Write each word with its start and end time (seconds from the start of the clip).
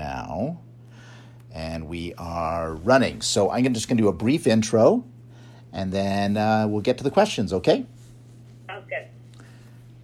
now. 0.00 0.58
And 1.52 1.86
we 1.86 2.14
are 2.14 2.74
running. 2.74 3.20
So 3.20 3.50
I'm 3.50 3.74
just 3.74 3.86
going 3.86 3.98
to 3.98 4.02
do 4.02 4.08
a 4.08 4.14
brief 4.14 4.46
intro 4.46 5.04
and 5.74 5.92
then 5.92 6.38
uh, 6.38 6.66
we'll 6.66 6.80
get 6.80 6.96
to 6.98 7.04
the 7.04 7.10
questions, 7.10 7.52
okay? 7.52 7.84
Sounds 8.66 8.86
good. 8.88 9.08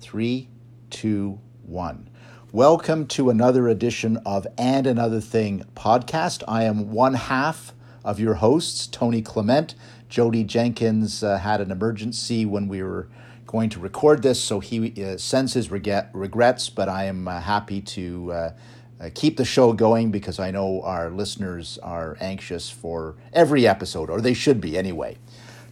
Three, 0.00 0.48
two, 0.90 1.40
one. 1.62 2.10
Welcome 2.52 3.06
to 3.08 3.30
another 3.30 3.68
edition 3.68 4.18
of 4.26 4.46
And 4.58 4.86
Another 4.86 5.20
Thing 5.20 5.64
podcast. 5.74 6.42
I 6.46 6.64
am 6.64 6.92
one 6.92 7.14
half 7.14 7.72
of 8.04 8.20
your 8.20 8.34
hosts, 8.34 8.86
Tony 8.86 9.22
Clement. 9.22 9.74
Jodie 10.10 10.46
Jenkins 10.46 11.22
uh, 11.22 11.38
had 11.38 11.62
an 11.62 11.70
emergency 11.70 12.44
when 12.44 12.68
we 12.68 12.82
were 12.82 13.08
going 13.46 13.70
to 13.70 13.80
record 13.80 14.22
this, 14.22 14.42
so 14.42 14.60
he 14.60 15.02
uh, 15.02 15.16
sends 15.16 15.54
his 15.54 15.70
regret, 15.70 16.10
regrets, 16.12 16.68
but 16.68 16.88
I 16.88 17.04
am 17.04 17.26
uh, 17.26 17.40
happy 17.40 17.80
to 17.80 18.52
uh, 19.00 19.04
uh, 19.04 19.10
keep 19.14 19.36
the 19.36 19.44
show 19.44 19.72
going 19.72 20.10
because 20.10 20.38
I 20.38 20.50
know 20.50 20.82
our 20.82 21.10
listeners 21.10 21.78
are 21.82 22.16
anxious 22.20 22.70
for 22.70 23.16
every 23.32 23.66
episode, 23.66 24.10
or 24.10 24.20
they 24.20 24.34
should 24.34 24.60
be 24.60 24.76
anyway. 24.76 25.18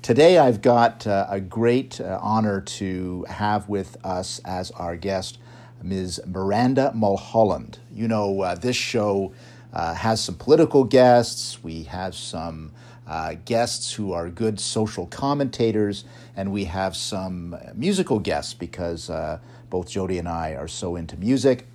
Today, 0.03 0.39
I've 0.39 0.61
got 0.61 1.07
uh, 1.07 1.27
a 1.31 1.41
great 1.41 2.01
honor 2.01 2.61
to 2.61 3.25
have 3.29 3.69
with 3.69 3.97
us 4.05 4.41
as 4.45 4.71
our 4.73 4.97
guest 4.97 5.39
Ms. 5.83 6.21
Miranda 6.27 6.93
Mulholland. 6.95 7.79
You 7.93 8.09
know, 8.09 8.41
uh, 8.41 8.55
this 8.55 8.77
show 8.77 9.33
uh, 9.73 9.95
has 9.95 10.23
some 10.23 10.37
political 10.37 10.85
guests, 10.85 11.63
we 11.63 11.85
have 11.85 12.15
some 12.15 12.73
uh, 13.07 13.35
guests 13.45 13.93
who 13.93 14.13
are 14.13 14.31
good 14.31 14.59
social 14.59 15.07
commentators, 15.07 16.05
and 16.37 16.53
we 16.53 16.65
have 16.65 16.97
some 16.97 17.57
musical 17.75 18.19
guests 18.19 18.55
because 18.55 19.11
uh, 19.11 19.39
both 19.69 19.89
Jodie 19.89 20.19
and 20.19 20.29
I 20.29 20.55
are 20.55 20.69
so 20.69 20.97
into 20.97 21.17
music. 21.17 21.67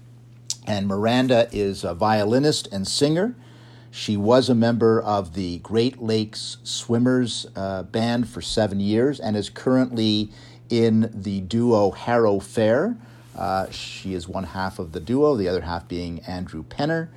And 0.69 0.87
Miranda 0.87 1.49
is 1.51 1.83
a 1.83 1.93
violinist 1.93 2.67
and 2.71 2.87
singer. 2.87 3.35
She 3.91 4.15
was 4.15 4.47
a 4.47 4.55
member 4.55 5.01
of 5.01 5.33
the 5.33 5.57
Great 5.57 6.01
Lakes 6.01 6.57
Swimmers 6.63 7.45
uh, 7.55 7.83
Band 7.83 8.29
for 8.29 8.41
seven 8.41 8.79
years 8.79 9.19
and 9.19 9.35
is 9.35 9.49
currently 9.49 10.31
in 10.69 11.11
the 11.13 11.41
duo 11.41 11.91
Harrow 11.91 12.39
Fair 12.39 12.95
uh, 13.39 13.71
she 13.71 14.13
is 14.13 14.27
one 14.27 14.43
half 14.43 14.79
of 14.79 14.91
the 14.91 14.99
duo, 14.99 15.37
the 15.37 15.47
other 15.47 15.61
half 15.61 15.87
being 15.87 16.19
Andrew 16.27 16.61
Penner. 16.61 17.07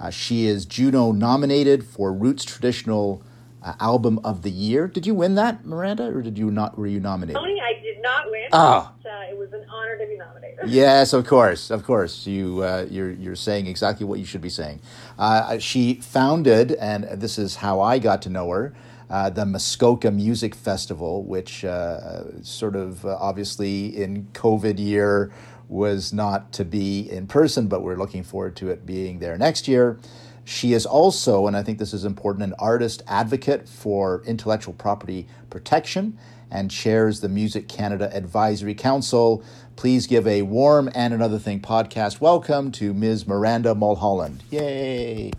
Uh, 0.00 0.10
she 0.10 0.46
is 0.46 0.64
Juno 0.64 1.12
nominated 1.12 1.84
for 1.84 2.12
Roots 2.12 2.44
Traditional 2.44 3.22
uh, 3.62 3.74
Album 3.78 4.18
of 4.24 4.42
the 4.42 4.50
Year. 4.50 4.88
Did 4.88 5.06
you 5.06 5.14
win 5.14 5.36
that, 5.36 5.64
Miranda, 5.64 6.06
or 6.08 6.20
did 6.20 6.36
you 6.36 6.50
not? 6.50 6.76
Were 6.76 6.88
you 6.88 6.98
nominated? 6.98 7.40
Tony, 7.40 7.60
I 7.60 7.80
did 7.80 7.87
not 8.08 8.30
win. 8.30 8.48
Oh. 8.52 8.92
But, 9.02 9.10
uh, 9.10 9.30
it 9.30 9.38
was 9.38 9.52
an 9.52 9.64
honor 9.70 9.98
to 9.98 10.06
be 10.06 10.16
nominated. 10.16 10.58
yes, 10.66 11.12
of 11.12 11.26
course, 11.26 11.70
of 11.70 11.84
course. 11.84 12.26
You 12.26 12.62
uh, 12.62 12.86
you're 12.90 13.12
you're 13.12 13.36
saying 13.36 13.66
exactly 13.66 14.06
what 14.06 14.18
you 14.18 14.24
should 14.24 14.40
be 14.42 14.54
saying. 14.62 14.80
she 15.58 15.94
founded, 15.94 16.72
and 16.72 17.04
this 17.20 17.38
is 17.38 17.56
how 17.56 17.80
I 17.80 17.98
got 17.98 18.22
to 18.22 18.30
know 18.30 18.50
her. 18.50 18.74
Uh, 19.10 19.30
the 19.30 19.46
Muskoka 19.46 20.10
Music 20.10 20.54
Festival, 20.54 21.22
which 21.24 21.64
uh, 21.64 22.42
sort 22.42 22.76
of 22.76 23.06
uh, 23.06 23.16
obviously 23.18 23.96
in 24.02 24.28
COVID 24.34 24.78
year 24.78 25.32
was 25.68 26.12
not 26.12 26.52
to 26.52 26.64
be 26.64 27.10
in 27.10 27.26
person, 27.26 27.68
but 27.68 27.82
we're 27.82 27.96
looking 27.96 28.22
forward 28.22 28.54
to 28.56 28.70
it 28.70 28.84
being 28.84 29.18
there 29.18 29.38
next 29.38 29.66
year. 29.66 29.98
She 30.48 30.72
is 30.72 30.86
also, 30.86 31.46
and 31.46 31.54
I 31.54 31.62
think 31.62 31.78
this 31.78 31.92
is 31.92 32.06
important, 32.06 32.42
an 32.42 32.54
artist 32.58 33.02
advocate 33.06 33.68
for 33.68 34.22
intellectual 34.24 34.72
property 34.72 35.28
protection 35.50 36.18
and 36.50 36.70
chairs 36.70 37.20
the 37.20 37.28
Music 37.28 37.68
Canada 37.68 38.10
Advisory 38.16 38.74
Council. 38.74 39.44
Please 39.76 40.06
give 40.06 40.26
a 40.26 40.40
warm 40.40 40.88
and 40.94 41.12
another 41.12 41.38
thing 41.38 41.60
podcast 41.60 42.22
welcome 42.22 42.72
to 42.72 42.94
Ms. 42.94 43.26
Miranda 43.26 43.74
Mulholland. 43.74 44.42
Yay! 44.50 45.32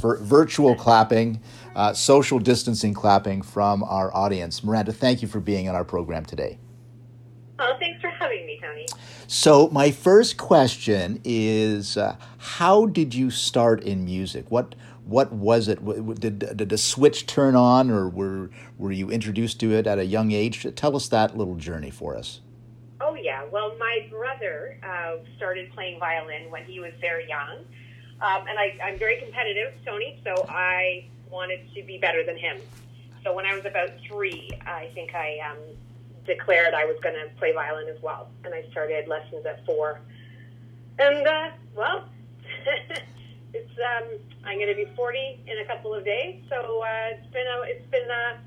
For 0.00 0.18
virtual 0.18 0.76
clapping, 0.76 1.40
uh, 1.74 1.92
social 1.92 2.38
distancing 2.38 2.94
clapping 2.94 3.42
from 3.42 3.82
our 3.82 4.14
audience. 4.14 4.62
Miranda, 4.62 4.92
thank 4.92 5.22
you 5.22 5.26
for 5.26 5.40
being 5.40 5.68
on 5.68 5.74
our 5.74 5.84
program 5.84 6.24
today. 6.24 6.60
Oh, 7.58 7.74
thanks 7.80 7.91
for 7.91 7.91
having 8.22 8.46
me, 8.46 8.58
Tony. 8.60 8.86
So, 9.26 9.68
my 9.70 9.90
first 9.90 10.36
question 10.36 11.20
is 11.24 11.96
uh, 11.96 12.16
How 12.38 12.86
did 12.86 13.14
you 13.14 13.30
start 13.30 13.82
in 13.82 14.04
music? 14.04 14.46
What 14.50 14.74
what 15.04 15.32
was 15.32 15.68
it? 15.68 15.84
Did, 16.20 16.56
did 16.56 16.68
the 16.68 16.78
switch 16.78 17.26
turn 17.26 17.56
on, 17.56 17.90
or 17.90 18.08
were, 18.08 18.50
were 18.78 18.92
you 18.92 19.10
introduced 19.10 19.58
to 19.60 19.72
it 19.72 19.86
at 19.86 19.98
a 19.98 20.04
young 20.04 20.30
age? 20.30 20.66
Tell 20.76 20.94
us 20.94 21.08
that 21.08 21.36
little 21.36 21.56
journey 21.56 21.90
for 21.90 22.16
us. 22.16 22.40
Oh, 23.00 23.14
yeah. 23.14 23.44
Well, 23.50 23.74
my 23.78 24.06
brother 24.10 24.78
uh, 24.82 25.16
started 25.36 25.72
playing 25.72 25.98
violin 25.98 26.50
when 26.50 26.64
he 26.64 26.78
was 26.78 26.92
very 27.00 27.28
young. 27.28 27.64
Um, 28.20 28.46
and 28.46 28.56
I, 28.56 28.78
I'm 28.84 28.98
very 28.98 29.20
competitive, 29.20 29.72
Tony, 29.84 30.20
so 30.24 30.46
I 30.48 31.06
wanted 31.28 31.60
to 31.74 31.82
be 31.82 31.98
better 31.98 32.22
than 32.24 32.36
him. 32.36 32.58
So 33.24 33.34
when 33.34 33.44
I 33.44 33.54
was 33.54 33.64
about 33.64 33.90
three, 34.06 34.50
I 34.64 34.88
think 34.94 35.14
I 35.14 35.38
um, 35.50 35.58
declared 36.26 36.74
I 36.74 36.84
was 36.84 36.96
going 37.02 37.14
to 37.14 37.28
play 37.38 37.52
violin 37.52 37.88
as 37.88 38.00
well, 38.02 38.28
and 38.44 38.54
I 38.54 38.64
started 38.70 39.08
lessons 39.08 39.44
at 39.46 39.64
four. 39.66 40.00
And 40.98 41.26
uh, 41.26 41.50
well, 41.74 42.08
it's 43.54 43.70
um, 43.78 44.08
I'm 44.44 44.58
going 44.58 44.68
to 44.68 44.74
be 44.74 44.86
40 44.94 45.40
in 45.46 45.58
a 45.58 45.64
couple 45.64 45.94
of 45.94 46.04
days, 46.04 46.42
so 46.48 46.82
uh, 46.82 47.10
it's 47.12 47.32
been 47.32 47.46
a, 47.46 47.62
it's 47.64 47.90
been 47.90 48.10
a, 48.10 48.38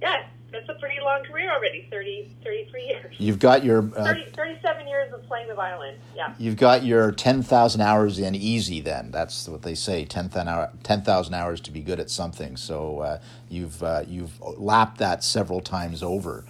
yeah, 0.00 0.24
that's 0.52 0.68
a 0.68 0.74
pretty 0.74 1.00
long 1.02 1.24
career 1.24 1.50
already 1.50 1.88
30 1.90 2.36
33 2.44 2.82
years. 2.82 3.14
You've 3.18 3.38
got 3.38 3.64
your 3.64 3.90
uh, 3.96 4.04
30, 4.04 4.32
37 4.36 4.86
years 4.86 5.12
of 5.12 5.26
playing 5.26 5.48
the 5.48 5.54
violin 5.54 5.96
yeah. 6.14 6.34
You've 6.38 6.56
got 6.56 6.84
your 6.84 7.10
10,000 7.10 7.80
hours 7.80 8.18
in 8.18 8.34
easy 8.34 8.80
then 8.80 9.10
that's 9.10 9.48
what 9.48 9.62
they 9.62 9.74
say 9.74 10.04
10,000 10.04 10.48
hour, 10.48 10.70
10, 10.82 11.04
hours 11.08 11.60
to 11.62 11.70
be 11.70 11.80
good 11.80 11.98
at 11.98 12.10
something 12.10 12.56
so 12.56 13.00
uh, 13.00 13.18
you've 13.48 13.82
uh, 13.82 14.04
you've 14.06 14.40
lapped 14.58 14.98
that 14.98 15.24
several 15.24 15.60
times 15.60 16.02
over 16.02 16.44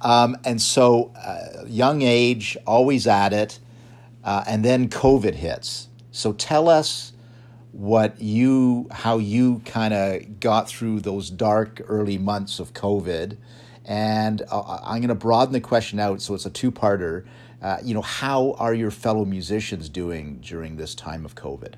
um, 0.00 0.36
and 0.44 0.60
so, 0.60 1.12
uh, 1.16 1.64
young 1.66 2.02
age, 2.02 2.56
always 2.66 3.06
at 3.06 3.32
it, 3.32 3.58
uh, 4.24 4.44
and 4.46 4.64
then 4.64 4.88
COVID 4.88 5.34
hits. 5.34 5.88
So, 6.10 6.32
tell 6.32 6.68
us 6.68 7.12
what 7.72 8.20
you, 8.20 8.88
how 8.90 9.18
you 9.18 9.60
kind 9.64 9.94
of 9.94 10.40
got 10.40 10.68
through 10.68 11.00
those 11.00 11.30
dark 11.30 11.80
early 11.86 12.18
months 12.18 12.58
of 12.58 12.72
COVID. 12.72 13.36
And 13.84 14.42
uh, 14.50 14.80
I'm 14.82 15.00
going 15.00 15.08
to 15.08 15.14
broaden 15.14 15.52
the 15.52 15.60
question 15.60 15.98
out, 15.98 16.20
so 16.20 16.34
it's 16.34 16.46
a 16.46 16.50
two-parter. 16.50 17.24
Uh, 17.62 17.78
you 17.82 17.94
know, 17.94 18.02
how 18.02 18.52
are 18.58 18.74
your 18.74 18.90
fellow 18.90 19.24
musicians 19.24 19.88
doing 19.88 20.38
during 20.40 20.76
this 20.76 20.94
time 20.94 21.24
of 21.24 21.34
COVID? 21.34 21.74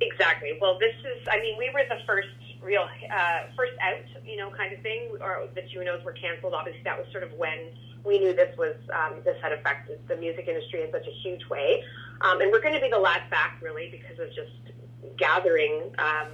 Exactly. 0.00 0.58
Well, 0.60 0.78
this 0.78 0.94
is, 0.94 1.26
I 1.28 1.40
mean, 1.40 1.56
we 1.58 1.70
were 1.70 1.82
the 1.88 2.04
first 2.06 2.28
real 2.66 2.82
uh, 2.82 3.38
first 3.56 3.72
out, 3.80 4.02
you 4.26 4.36
know, 4.36 4.50
kind 4.50 4.74
of 4.74 4.82
thing, 4.82 5.08
or 5.20 5.46
the 5.54 5.62
Junos 5.62 6.04
were 6.04 6.12
canceled. 6.12 6.52
Obviously, 6.52 6.82
that 6.82 6.98
was 6.98 7.06
sort 7.12 7.22
of 7.22 7.32
when 7.34 7.70
we 8.04 8.18
knew 8.18 8.34
this 8.34 8.54
was 8.58 8.74
um, 8.92 9.14
this 9.24 9.36
had 9.40 9.52
affected 9.52 10.00
the 10.08 10.16
music 10.16 10.48
industry 10.48 10.82
in 10.82 10.90
such 10.90 11.06
a 11.06 11.14
huge 11.22 11.48
way. 11.48 11.82
Um, 12.20 12.40
and 12.40 12.50
we're 12.50 12.60
going 12.60 12.74
to 12.74 12.80
be 12.80 12.90
the 12.90 12.98
last 12.98 13.30
back, 13.30 13.58
really, 13.62 13.88
because 13.90 14.18
of 14.18 14.28
just 14.34 14.74
gathering 15.16 15.90
um, 15.98 16.28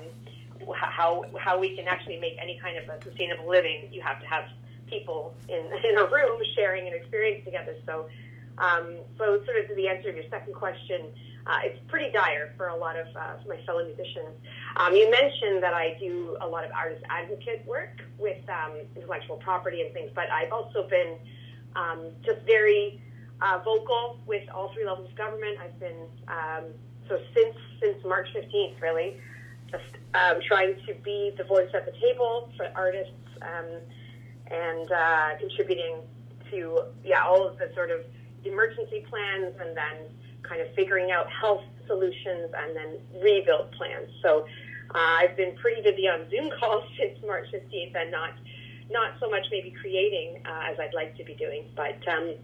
how 0.75 1.25
how 1.39 1.59
we 1.59 1.77
can 1.77 1.87
actually 1.87 2.19
make 2.19 2.37
any 2.41 2.59
kind 2.61 2.77
of 2.79 2.89
a 2.89 3.03
sustainable 3.05 3.49
living. 3.49 3.89
You 3.93 4.01
have 4.01 4.21
to 4.21 4.27
have 4.27 4.45
people 4.87 5.35
in 5.49 5.67
in 5.91 5.99
a 5.99 6.07
room 6.07 6.41
sharing 6.55 6.89
an 6.89 6.95
experience 6.95 7.45
together. 7.45 7.77
So, 7.87 8.09
um, 8.59 8.97
so 9.19 9.43
sort 9.45 9.59
of 9.59 9.69
to 9.69 9.75
the 9.75 9.89
answer 9.89 10.09
of 10.09 10.17
your 10.17 10.29
second 10.31 10.55
question 10.55 11.13
uh, 11.47 11.59
it's 11.65 11.79
pretty 11.89 12.11
dire 12.13 12.53
for 12.57 12.69
a 12.69 12.77
lot 12.77 12.97
of 12.97 13.07
uh, 13.17 13.35
my 13.49 13.59
fellow 13.67 13.85
musicians. 13.85 14.31
Um, 14.77 14.95
you 14.95 15.11
mentioned 15.11 15.63
that 15.63 15.75
I 15.75 15.97
do 15.99 16.37
a 16.41 16.47
lot 16.47 16.65
of 16.65 16.71
artist 16.73 17.03
advocate 17.11 17.65
work 17.67 18.01
with 18.19 18.39
um, 18.49 18.79
intellectual 18.95 19.37
property 19.37 19.83
and 19.83 19.93
things, 19.93 20.11
but 20.15 20.31
I've 20.31 20.53
also 20.53 20.89
been 20.89 21.17
um, 21.75 22.11
just 22.25 22.41
very 22.47 23.01
uh, 23.41 23.59
vocal 23.65 24.21
with 24.27 24.49
all 24.55 24.73
three 24.73 24.87
levels 24.87 25.11
of 25.11 25.17
government. 25.17 25.59
I've 25.59 25.79
been 25.81 26.07
um, 26.29 26.65
so 27.09 27.19
since 27.35 27.57
since 27.81 28.05
March 28.05 28.29
15th, 28.35 28.81
really, 28.81 29.17
just 29.71 29.85
um, 30.15 30.41
trying 30.47 30.77
to 30.87 30.95
be 31.03 31.33
the 31.37 31.45
voice 31.45 31.69
at 31.75 31.85
the 31.87 31.93
table 32.01 32.51
for 32.57 32.71
artists 32.77 33.13
um, 33.43 33.81
and 34.47 34.93
uh, 34.93 35.39
contributing 35.41 35.97
to 36.51 36.83
yeah 37.05 37.23
all 37.25 37.47
of 37.47 37.59
the 37.59 37.71
sort 37.75 37.91
of 37.91 38.01
emergency 38.45 39.05
plans 39.09 39.55
and 39.61 39.77
then 39.77 39.97
kind 40.53 40.61
of 40.61 40.75
figuring 40.75 41.11
out 41.11 41.27
health 41.31 41.65
solutions 41.87 42.53
and 42.55 42.77
then 42.77 43.23
rebuild 43.23 43.73
plans. 43.73 44.11
So 44.23 44.45
uh, 44.95 44.99
I've 44.99 45.37
been 45.37 45.57
pretty 45.57 45.81
busy 45.81 46.07
on 46.09 46.29
Zoom 46.31 46.51
calls 46.61 46.85
since 46.99 47.19
March 47.27 47.47
15th 47.53 47.97
and 47.97 48.11
not 48.11 48.35
not 48.91 49.13
so 49.21 49.31
much 49.31 49.47
maybe 49.51 49.71
creating 49.81 50.43
uh, 50.45 50.71
as 50.71 50.79
I'd 50.79 50.93
like 50.93 51.17
to 51.17 51.25
be 51.25 51.35
doing. 51.35 51.65
But 51.75 52.07
um, 52.07 52.35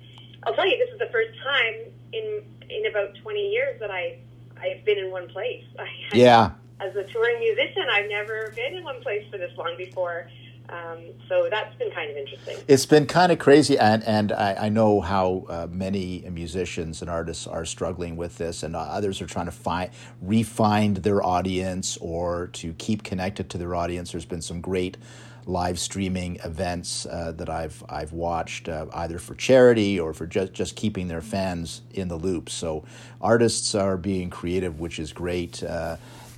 I'll 0.44 0.54
tell 0.54 0.66
you, 0.66 0.78
this 0.78 0.88
is 0.92 0.98
the 0.98 1.12
first 1.12 1.38
time 1.44 1.92
in 2.12 2.42
in 2.70 2.86
about 2.86 3.14
20 3.22 3.50
years 3.50 3.78
that 3.80 3.90
I 3.90 4.18
I've 4.56 4.84
been 4.84 4.98
in 4.98 5.10
one 5.10 5.28
place. 5.28 5.64
Yeah. 6.14 6.52
As 6.80 6.94
a 6.94 7.02
touring 7.02 7.40
musician, 7.40 7.82
I've 7.92 8.08
never 8.08 8.52
been 8.54 8.76
in 8.76 8.84
one 8.84 9.02
place 9.02 9.26
for 9.30 9.36
this 9.36 9.50
long 9.58 9.74
before. 9.76 10.28
Um, 10.70 10.98
so 11.28 11.48
that's 11.50 11.74
been 11.76 11.90
kind 11.90 12.10
of 12.10 12.16
interesting. 12.16 12.58
It's 12.68 12.84
been 12.84 13.06
kind 13.06 13.32
of 13.32 13.38
crazy, 13.38 13.78
and 13.78 14.04
and 14.04 14.32
I, 14.32 14.66
I 14.66 14.68
know 14.68 15.00
how 15.00 15.46
uh, 15.48 15.66
many 15.70 16.26
musicians 16.30 17.00
and 17.00 17.10
artists 17.10 17.46
are 17.46 17.64
struggling 17.64 18.16
with 18.16 18.36
this, 18.36 18.62
and 18.62 18.76
others 18.76 19.22
are 19.22 19.26
trying 19.26 19.46
to 19.46 19.52
find 19.52 19.90
refine 20.20 20.94
their 20.94 21.24
audience 21.24 21.96
or 21.98 22.48
to 22.54 22.74
keep 22.74 23.02
connected 23.02 23.48
to 23.50 23.58
their 23.58 23.74
audience. 23.74 24.12
There's 24.12 24.26
been 24.26 24.42
some 24.42 24.60
great 24.60 24.98
live 25.46 25.78
streaming 25.78 26.36
events 26.44 27.06
uh, 27.06 27.32
that 27.32 27.48
I've 27.48 27.82
I've 27.88 28.12
watched 28.12 28.68
uh, 28.68 28.86
either 28.92 29.18
for 29.18 29.34
charity 29.34 29.98
or 29.98 30.12
for 30.12 30.26
just 30.26 30.52
just 30.52 30.76
keeping 30.76 31.08
their 31.08 31.22
fans 31.22 31.80
in 31.94 32.08
the 32.08 32.16
loop. 32.16 32.50
So 32.50 32.84
artists 33.22 33.74
are 33.74 33.96
being 33.96 34.28
creative, 34.28 34.80
which 34.80 34.98
is 34.98 35.14
great. 35.14 35.62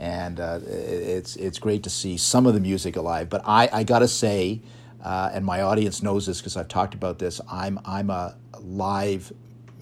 And 0.01 0.41
uh, 0.41 0.59
it's 0.67 1.37
it's 1.37 1.61
great 1.61 1.85
to 1.85 1.91
see 1.91 2.17
some 2.17 2.47
of 2.47 2.55
the 2.55 2.61
music 2.61 2.97
alive. 2.97 3.29
But 3.29 3.43
I, 3.47 3.69
I 3.73 3.85
gotta 3.85 4.09
say, 4.09 4.63
uh, 5.05 5.31
and 5.33 5.45
my 5.45 5.63
audience 5.63 6.03
knows 6.03 6.27
this 6.27 6.41
because 6.41 6.57
I've 6.57 6.69
talked 6.69 6.95
about 6.95 7.21
this. 7.21 7.41
I'm 7.53 7.79
I'm 7.85 8.11
a 8.11 8.35
live 8.61 9.33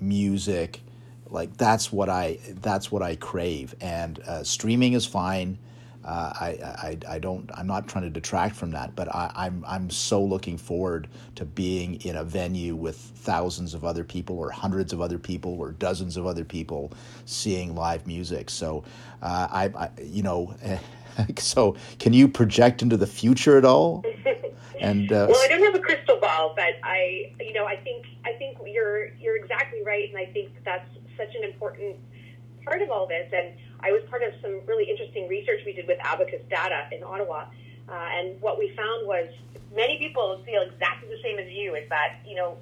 music 0.01 0.81
like 1.31 1.57
that's 1.57 1.93
what 1.93 2.09
I 2.09 2.39
that's 2.61 2.91
what 2.91 3.03
I 3.03 3.17
crave, 3.17 3.75
and 3.81 4.19
uh, 4.21 4.43
streaming 4.43 4.95
is 4.95 5.07
fine. 5.07 5.59
Uh, 6.09 6.33
I, 6.41 6.47
I, 6.47 6.99
I 7.07 7.19
don't 7.19 7.51
I'm 7.55 7.67
not 7.67 7.87
trying 7.87 8.05
to 8.05 8.11
detract 8.11 8.57
from 8.57 8.71
that, 8.71 8.97
but 8.97 9.15
I, 9.15 9.31
I'm 9.37 9.63
I'm 9.69 9.91
so 9.91 10.25
looking 10.25 10.57
forward 10.57 11.07
to 11.35 11.45
being 11.45 12.01
in 12.01 12.17
a 12.17 12.25
venue 12.25 12.75
with 12.75 12.97
thousands 12.97 13.75
of 13.75 13.85
other 13.85 14.05
people, 14.05 14.39
or 14.39 14.51
hundreds 14.51 14.95
of 14.95 15.03
other 15.03 15.19
people, 15.19 15.61
or 15.61 15.73
dozens 15.73 16.17
of 16.17 16.27
other 16.27 16.47
people 16.47 16.93
seeing 17.27 17.75
live 17.75 18.07
music. 18.07 18.49
So, 18.49 18.85
uh, 19.21 19.49
I, 19.51 19.65
I 19.77 19.91
you 20.03 20.23
know, 20.23 20.55
so 21.39 21.77
can 21.99 22.15
you 22.15 22.27
project 22.27 22.81
into 22.81 22.97
the 22.97 23.07
future 23.07 23.59
at 23.59 23.67
all? 23.67 24.03
And 24.81 25.11
uh, 25.11 25.27
well, 25.29 25.41
I 25.43 25.49
don't 25.49 25.65
have 25.65 25.75
a 25.75 25.81
crystal 25.81 26.21
ball, 26.21 26.53
but 26.55 26.75
I 26.85 27.33
you 27.41 27.53
know 27.53 27.67
I 27.67 27.75
think 27.77 28.07
I 28.25 28.35
think 28.35 28.59
you're 28.65 29.13
you're 29.15 29.37
exactly 29.37 29.81
right, 29.85 30.09
and 30.09 30.17
I 30.17 30.27
think 30.27 30.55
that 30.55 30.65
that's 30.65 30.91
such 31.17 31.35
an 31.35 31.43
important 31.43 31.97
part 32.65 32.81
of 32.81 32.89
all 32.89 33.09
this 33.09 33.29
and 33.33 33.55
I 33.81 33.93
was 33.93 34.03
part 34.11 34.23
of 34.23 34.33
some 34.43 34.61
really 34.67 34.91
interesting 34.91 35.29
research 35.29 35.61
we 35.65 35.73
did 35.73 35.87
with 35.87 35.99
Abacus 36.03 36.43
Data 36.51 36.89
in 36.93 37.03
Ottawa. 37.03 37.47
Uh, 37.89 37.93
and 37.93 38.41
what 38.41 38.59
we 38.59 38.75
found 38.77 39.07
was 39.07 39.29
many 39.75 39.99
people 39.99 40.43
feel 40.45 40.63
exactly 40.63 41.09
the 41.09 41.23
same 41.23 41.39
as 41.39 41.51
you 41.51 41.75
is 41.75 41.89
that, 41.89 42.17
you 42.27 42.37
know, 42.37 42.59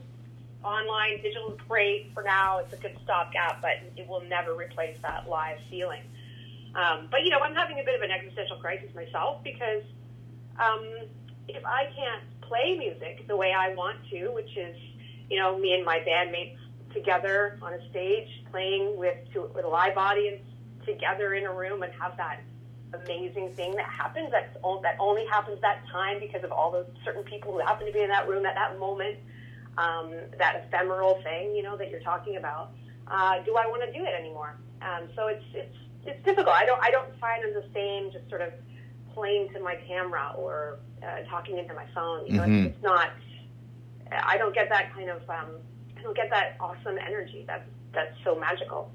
online 0.63 1.23
digital 1.23 1.53
is 1.53 1.61
great 1.69 2.11
for 2.13 2.23
now, 2.23 2.59
it's 2.59 2.73
a 2.73 2.77
good 2.77 2.97
stopgap, 3.05 3.61
but 3.63 3.79
it 3.97 4.07
will 4.09 4.23
never 4.23 4.55
replace 4.55 4.97
that 5.03 5.29
live 5.29 5.59
feeling. 5.71 6.03
Um, 6.75 7.09
but, 7.11 7.23
you 7.25 7.31
know, 7.31 7.39
I'm 7.39 7.55
having 7.55 7.81
a 7.81 7.85
bit 7.85 7.95
of 7.95 8.03
an 8.03 8.11
existential 8.11 8.59
crisis 8.59 8.95
myself 8.95 9.43
because 9.43 9.83
um, 10.59 10.85
if 11.49 11.65
I 11.65 11.87
can't 11.97 12.23
play 12.43 12.77
music 12.79 13.27
the 13.27 13.37
way 13.37 13.53
I 13.53 13.75
want 13.75 13.99
to, 14.11 14.29
which 14.29 14.57
is, 14.57 14.77
you 15.31 15.39
know, 15.39 15.59
me 15.59 15.73
and 15.73 15.85
my 15.85 15.99
bandmates 16.01 16.59
together 16.93 17.59
on 17.62 17.73
a 17.73 17.91
stage 17.91 18.29
playing 18.51 18.97
with, 18.97 19.17
to, 19.33 19.51
with 19.55 19.65
a 19.65 19.69
live 19.69 19.97
audience 19.97 20.43
together 20.87 21.35
in 21.35 21.44
a 21.44 21.53
room 21.53 21.83
and 21.83 21.93
have 22.00 22.17
that 22.17 22.41
amazing 22.94 23.53
thing 23.55 23.75
that 23.75 23.87
happens 23.87 24.31
that's 24.31 24.56
that 24.83 24.97
only 25.00 25.27
happens 25.27 25.61
that 25.61 25.83
time 25.91 26.19
because 26.21 26.43
of 26.44 26.53
all 26.53 26.71
those 26.71 26.87
certain 27.05 27.25
people 27.25 27.53
who 27.53 27.59
happen 27.59 27.87
to 27.87 27.93
be 27.93 28.00
in 28.00 28.09
that 28.09 28.29
room 28.29 28.47
at 28.47 28.55
that 28.55 28.79
moment 28.79 29.19
um, 29.77 30.12
that 30.38 30.65
ephemeral 30.65 31.21
thing 31.23 31.55
you 31.55 31.62
know 31.62 31.77
that 31.77 31.91
you're 31.91 32.00
talking 32.00 32.37
about 32.37 32.71
uh, 33.09 33.43
do 33.44 33.56
I 33.56 33.67
want 33.67 33.83
to 33.83 33.93
do 33.97 34.05
it 34.05 34.15
anymore? 34.19 34.56
Um, 34.83 35.09
so 35.15 35.29
it's 35.29 35.44
it's 35.55 35.77
it's 36.05 36.25
difficult. 36.25 36.55
I 36.55 36.67
don't 36.67 36.83
I 36.83 36.91
don't 36.91 37.09
find 37.21 37.44
it 37.44 37.55
the 37.55 37.65
same 37.73 38.11
just 38.12 38.29
sort 38.29 38.43
of 38.43 38.53
playing 39.15 39.49
to 39.55 39.61
my 39.61 39.77
camera 39.87 40.35
or 40.37 40.79
uh, 41.03 41.23
talking 41.31 41.56
into 41.56 41.73
my 41.73 41.87
phone 41.94 42.27
you 42.27 42.35
know 42.35 42.43
mm-hmm. 42.43 42.67
it's, 42.67 42.75
it's 42.75 42.83
not 42.85 43.12
I 44.12 44.37
don't 44.37 44.55
get 44.55 44.69
that 44.69 44.93
kind 44.93 45.09
of 45.09 45.23
um, 45.31 45.56
I 45.97 46.03
don't 46.03 46.17
get 46.17 46.29
that 46.31 46.56
awesome 46.61 46.99
energy. 46.99 47.44
That's 47.47 47.69
that's 47.93 48.15
so 48.25 48.35
magical 48.35 48.91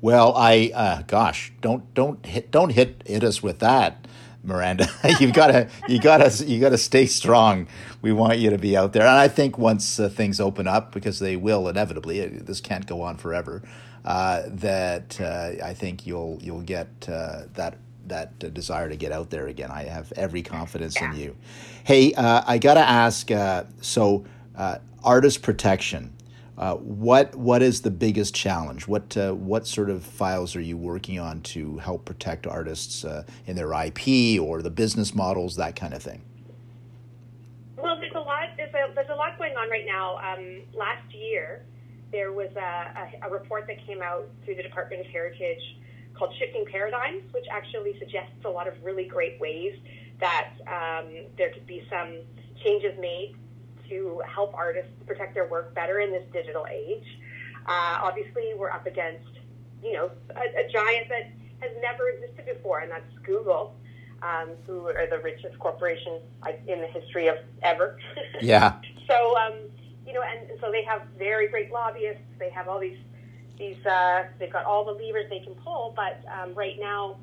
well, 0.00 0.34
I 0.36 0.70
uh, 0.74 1.02
gosh, 1.06 1.52
don't 1.60 1.92
don't 1.94 2.24
hit 2.24 2.50
don't 2.50 2.70
hit 2.70 3.02
hit 3.06 3.24
us 3.24 3.42
with 3.42 3.60
that, 3.60 4.06
Miranda. 4.42 4.88
you 5.20 5.32
gotta 5.32 5.68
you 5.88 5.98
gotta 6.00 6.44
you 6.44 6.60
gotta 6.60 6.78
stay 6.78 7.06
strong. 7.06 7.66
We 8.02 8.12
want 8.12 8.38
you 8.38 8.50
to 8.50 8.58
be 8.58 8.76
out 8.76 8.92
there, 8.92 9.02
and 9.02 9.18
I 9.18 9.28
think 9.28 9.58
once 9.58 9.98
uh, 9.98 10.08
things 10.08 10.40
open 10.40 10.68
up, 10.68 10.92
because 10.92 11.18
they 11.18 11.36
will 11.36 11.68
inevitably, 11.68 12.22
uh, 12.22 12.28
this 12.32 12.60
can't 12.60 12.86
go 12.86 13.02
on 13.02 13.16
forever. 13.16 13.62
Uh, 14.04 14.42
that 14.48 15.18
uh, 15.20 15.64
I 15.64 15.72
think 15.72 16.06
you'll 16.06 16.38
you'll 16.42 16.60
get 16.60 16.88
uh, 17.08 17.42
that 17.54 17.78
that 18.06 18.38
desire 18.52 18.90
to 18.90 18.96
get 18.96 19.12
out 19.12 19.30
there 19.30 19.46
again. 19.46 19.70
I 19.70 19.84
have 19.84 20.12
every 20.16 20.42
confidence 20.42 20.96
yeah. 21.00 21.10
in 21.10 21.18
you. 21.18 21.36
Hey, 21.84 22.14
I 22.14 22.58
gotta 22.58 22.80
ask. 22.80 23.30
so, 23.80 24.24
artist 25.02 25.42
protection 25.42 26.13
uh, 26.56 26.74
what 26.76 27.34
what 27.34 27.62
is 27.62 27.82
the 27.82 27.90
biggest 27.90 28.34
challenge? 28.34 28.86
What 28.86 29.16
uh, 29.16 29.32
what 29.32 29.66
sort 29.66 29.90
of 29.90 30.04
files 30.04 30.54
are 30.54 30.60
you 30.60 30.76
working 30.76 31.18
on 31.18 31.40
to 31.42 31.78
help 31.78 32.04
protect 32.04 32.46
artists 32.46 33.04
uh, 33.04 33.24
in 33.46 33.56
their 33.56 33.72
IP 33.72 34.40
or 34.40 34.62
the 34.62 34.70
business 34.70 35.14
models, 35.14 35.56
that 35.56 35.74
kind 35.74 35.94
of 35.94 36.02
thing? 36.02 36.22
Well, 37.76 37.98
there's 37.98 38.14
a 38.14 38.20
lot. 38.20 38.50
There's 38.56 38.72
a 38.72 38.94
there's 38.94 39.10
a 39.10 39.14
lot 39.14 39.36
going 39.36 39.56
on 39.56 39.68
right 39.68 39.86
now. 39.86 40.16
Um, 40.18 40.62
last 40.72 41.12
year, 41.12 41.62
there 42.12 42.32
was 42.32 42.50
a, 42.56 43.20
a, 43.24 43.28
a 43.28 43.30
report 43.30 43.66
that 43.66 43.84
came 43.84 44.00
out 44.00 44.28
through 44.44 44.54
the 44.54 44.62
Department 44.62 45.04
of 45.04 45.10
Heritage 45.10 45.78
called 46.14 46.32
Shifting 46.38 46.64
Paradigms, 46.70 47.24
which 47.32 47.46
actually 47.50 47.98
suggests 47.98 48.44
a 48.44 48.48
lot 48.48 48.68
of 48.68 48.74
really 48.84 49.06
great 49.06 49.40
ways 49.40 49.74
that 50.20 50.50
um, 50.68 51.26
there 51.36 51.50
could 51.50 51.66
be 51.66 51.84
some 51.90 52.20
changes 52.62 52.96
made 53.00 53.34
to 53.88 54.22
help 54.26 54.54
artists 54.54 54.90
protect 55.06 55.34
their 55.34 55.46
work 55.48 55.74
better 55.74 56.00
in 56.00 56.10
this 56.10 56.24
digital 56.32 56.66
age. 56.70 57.04
Uh, 57.66 57.98
obviously, 58.02 58.52
we're 58.56 58.70
up 58.70 58.86
against, 58.86 59.28
you 59.82 59.92
know, 59.92 60.10
a, 60.36 60.66
a, 60.66 60.70
giant 60.70 61.08
that 61.08 61.32
has 61.60 61.70
never 61.80 62.08
existed 62.10 62.44
before, 62.44 62.80
and 62.80 62.90
that's 62.90 63.18
Google, 63.24 63.74
um, 64.22 64.50
who 64.66 64.86
are 64.88 65.06
the 65.08 65.18
richest 65.18 65.58
corporation 65.58 66.20
in 66.66 66.80
the 66.80 66.86
history 66.86 67.28
of 67.28 67.36
ever. 67.62 67.98
Yeah. 68.42 68.74
so, 69.08 69.36
um, 69.38 69.54
you 70.06 70.12
know, 70.12 70.22
and, 70.22 70.50
and 70.50 70.60
so 70.60 70.70
they 70.70 70.84
have 70.84 71.02
very 71.18 71.48
great 71.48 71.72
lobbyists. 71.72 72.22
They 72.38 72.50
have 72.50 72.68
all 72.68 72.78
these, 72.78 72.98
these, 73.58 73.84
uh, 73.86 74.24
they've 74.38 74.52
got 74.52 74.64
all 74.66 74.84
the 74.84 74.92
levers 74.92 75.30
they 75.30 75.40
can 75.40 75.54
pull. 75.54 75.94
But 75.96 76.22
um, 76.30 76.52
right 76.54 76.76
now, 76.78 77.16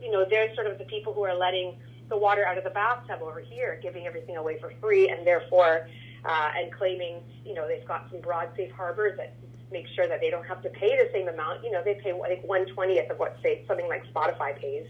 you 0.00 0.10
know, 0.10 0.26
they're 0.28 0.54
sort 0.54 0.66
of 0.66 0.76
the 0.76 0.84
people 0.84 1.14
who 1.14 1.22
are 1.24 1.34
letting 1.34 1.78
the 2.08 2.16
water 2.16 2.46
out 2.46 2.58
of 2.58 2.64
the 2.64 2.70
bathtub 2.70 3.20
over 3.22 3.40
here, 3.40 3.80
giving 3.82 4.06
everything 4.06 4.36
away 4.36 4.58
for 4.60 4.72
free, 4.80 5.08
and 5.08 5.26
therefore 5.26 5.88
uh, 6.26 6.50
and 6.56 6.72
claiming, 6.72 7.22
you 7.44 7.54
know, 7.54 7.66
they've 7.68 7.86
got 7.86 8.08
some 8.10 8.20
broad 8.20 8.48
safe 8.56 8.72
harbors 8.72 9.16
that 9.16 9.34
make 9.72 9.86
sure 9.94 10.06
that 10.08 10.20
they 10.20 10.30
don't 10.30 10.46
have 10.46 10.62
to 10.62 10.68
pay 10.70 10.96
the 10.96 11.10
same 11.12 11.28
amount. 11.28 11.64
You 11.64 11.70
know, 11.70 11.82
they 11.84 11.94
pay 11.94 12.12
like 12.12 12.42
one 12.44 12.66
twentieth 12.66 13.10
of 13.10 13.18
what 13.18 13.36
say 13.42 13.64
something 13.66 13.88
like 13.88 14.04
Spotify 14.12 14.58
pays. 14.58 14.86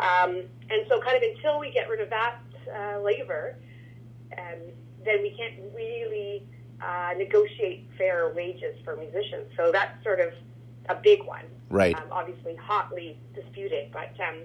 Um, 0.00 0.42
and 0.70 0.86
so, 0.88 1.00
kind 1.00 1.16
of 1.16 1.22
until 1.34 1.58
we 1.58 1.70
get 1.70 1.88
rid 1.88 2.00
of 2.00 2.10
that 2.10 2.38
uh, 2.74 3.00
labor, 3.00 3.56
um, 4.36 4.58
then 5.04 5.22
we 5.22 5.30
can't 5.30 5.54
really 5.74 6.42
uh, 6.82 7.14
negotiate 7.16 7.88
fair 7.96 8.32
wages 8.34 8.76
for 8.84 8.96
musicians. 8.96 9.46
So 9.56 9.72
that's 9.72 10.02
sort 10.02 10.20
of 10.20 10.32
a 10.88 10.94
big 10.94 11.24
one. 11.24 11.44
Right. 11.70 11.96
Um, 11.96 12.04
obviously, 12.10 12.56
hotly 12.56 13.18
disputed, 13.34 13.90
but. 13.92 14.12
Um, 14.20 14.42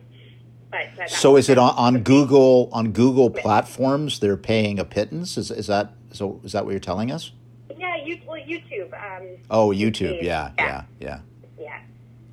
but, 0.71 1.09
so 1.09 1.35
is 1.35 1.49
it 1.49 1.57
on, 1.57 1.75
on 1.75 2.01
Google 2.01 2.69
on 2.71 2.93
Google 2.93 3.29
platforms? 3.29 4.19
They're 4.19 4.37
paying 4.37 4.79
a 4.79 4.85
pittance. 4.85 5.37
Is 5.37 5.51
is 5.51 5.67
that 5.67 5.93
so? 6.11 6.39
Is 6.43 6.51
that 6.51 6.65
what 6.65 6.71
you're 6.71 6.79
telling 6.79 7.11
us? 7.11 7.31
Yeah, 7.77 7.95
you, 8.03 8.19
well, 8.27 8.39
YouTube. 8.39 8.93
Um, 8.93 9.27
oh, 9.49 9.69
YouTube. 9.69 10.21
Yeah, 10.21 10.51
yeah, 10.57 10.83
yeah, 10.99 11.19
yeah. 11.59 11.79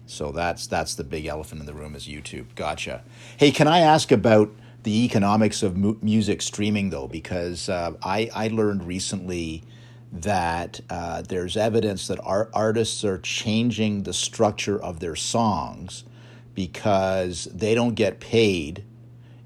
So 0.06 0.32
that's 0.32 0.66
that's 0.66 0.94
the 0.94 1.04
big 1.04 1.26
elephant 1.26 1.60
in 1.60 1.66
the 1.66 1.74
room 1.74 1.94
is 1.94 2.06
YouTube. 2.06 2.46
Gotcha. 2.54 3.04
Hey, 3.36 3.50
can 3.50 3.68
I 3.68 3.80
ask 3.80 4.10
about 4.10 4.50
the 4.82 5.04
economics 5.04 5.62
of 5.62 5.76
mu- 5.76 5.98
music 6.00 6.40
streaming 6.40 6.90
though? 6.90 7.08
Because 7.08 7.68
uh, 7.68 7.92
I 8.02 8.30
I 8.34 8.48
learned 8.48 8.84
recently 8.84 9.64
that 10.10 10.80
uh, 10.88 11.22
there's 11.22 11.56
evidence 11.56 12.08
that 12.08 12.18
art- 12.22 12.50
artists 12.54 13.04
are 13.04 13.18
changing 13.18 14.04
the 14.04 14.14
structure 14.14 14.82
of 14.82 15.00
their 15.00 15.14
songs 15.16 16.04
because 16.54 17.44
they 17.52 17.74
don't 17.74 17.94
get 17.94 18.18
paid 18.18 18.84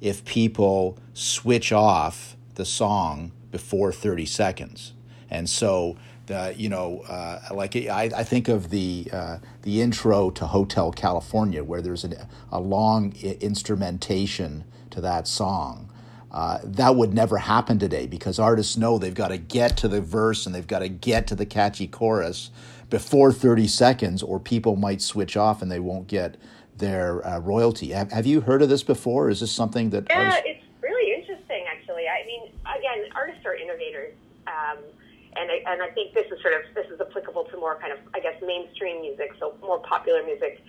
if 0.00 0.24
people 0.24 0.98
switch 1.12 1.72
off 1.72 2.36
the 2.54 2.64
song 2.64 3.32
before 3.52 3.92
30 3.92 4.26
seconds. 4.26 4.94
And 5.30 5.49
so, 5.49 5.97
the, 6.26 6.54
you 6.56 6.68
know, 6.68 7.00
uh, 7.09 7.40
like 7.52 7.76
I, 7.76 8.11
I, 8.14 8.25
think 8.25 8.49
of 8.49 8.71
the 8.71 9.09
uh, 9.12 9.38
the 9.62 9.80
intro 9.80 10.30
to 10.30 10.47
Hotel 10.47 10.90
California, 10.92 11.62
where 11.62 11.80
there's 11.80 12.04
an, 12.04 12.14
a 12.50 12.61
long 12.61 13.14
instrumentation 13.16 14.64
to 14.90 15.00
that 15.00 15.28
song. 15.28 15.90
Uh, 16.30 16.59
that 16.64 16.97
would 16.97 17.12
never 17.12 17.38
happen 17.38 17.78
today 17.78 18.06
because 18.06 18.38
artists 18.38 18.76
know 18.76 18.99
they've 18.99 19.14
got 19.14 19.28
to 19.28 19.37
get 19.37 19.76
to 19.76 19.88
the 19.88 20.00
verse 20.00 20.47
and 20.47 20.54
they've 20.54 20.66
got 20.66 20.78
to 20.78 20.88
get 20.88 21.26
to 21.26 21.35
the 21.35 21.44
catchy 21.44 21.87
chorus 21.87 22.50
before 22.88 23.32
30 23.32 23.66
seconds, 23.66 24.23
or 24.23 24.38
people 24.38 24.76
might 24.76 25.02
switch 25.02 25.37
off 25.37 25.61
and 25.61 25.71
they 25.71 25.80
won't 25.80 26.06
get 26.06 26.37
their 26.76 27.26
uh, 27.26 27.38
royalty. 27.38 27.90
Have, 27.90 28.12
have, 28.12 28.26
you 28.26 28.42
heard 28.42 28.62
of 28.62 28.68
this 28.68 28.82
before? 28.82 29.28
Is 29.28 29.40
this 29.40 29.52
something 29.52 29.90
that? 29.90 30.06
Yeah, 30.09 30.25
artists... 30.25 30.42
it's 30.47 30.64
really 30.82 31.21
interesting, 31.21 31.64
actually 31.71 31.92
Um, 34.47 34.78
and 35.36 35.50
I, 35.50 35.62
and 35.66 35.82
I 35.82 35.88
think 35.90 36.14
this 36.14 36.26
is 36.30 36.40
sort 36.42 36.54
of 36.54 36.62
this 36.74 36.86
is 36.92 37.00
applicable 37.00 37.44
to 37.44 37.56
more 37.56 37.78
kind 37.80 37.92
of 37.92 37.98
I 38.14 38.20
guess 38.20 38.34
mainstream 38.44 39.00
music, 39.00 39.32
so 39.38 39.54
more 39.60 39.78
popular 39.80 40.22
music. 40.22 40.62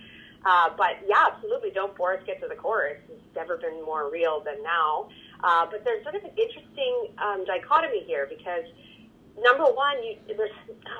Uh, 0.44 0.70
but 0.76 1.00
yeah, 1.06 1.32
absolutely, 1.32 1.70
don't 1.70 1.96
bore 1.96 2.14
us. 2.14 2.22
Get 2.26 2.40
to 2.42 2.48
the 2.48 2.54
chorus. 2.54 3.00
It's 3.08 3.34
never 3.34 3.56
been 3.56 3.82
more 3.84 4.10
real 4.10 4.42
than 4.44 4.62
now. 4.62 5.08
Uh, 5.42 5.66
but 5.70 5.84
there's 5.84 6.02
sort 6.02 6.14
of 6.14 6.24
an 6.24 6.32
interesting 6.36 7.08
um, 7.18 7.44
dichotomy 7.44 8.04
here 8.06 8.28
because 8.28 8.64
number 9.42 9.64
one, 9.64 10.02
you, 10.04 10.16
there's 10.28 10.52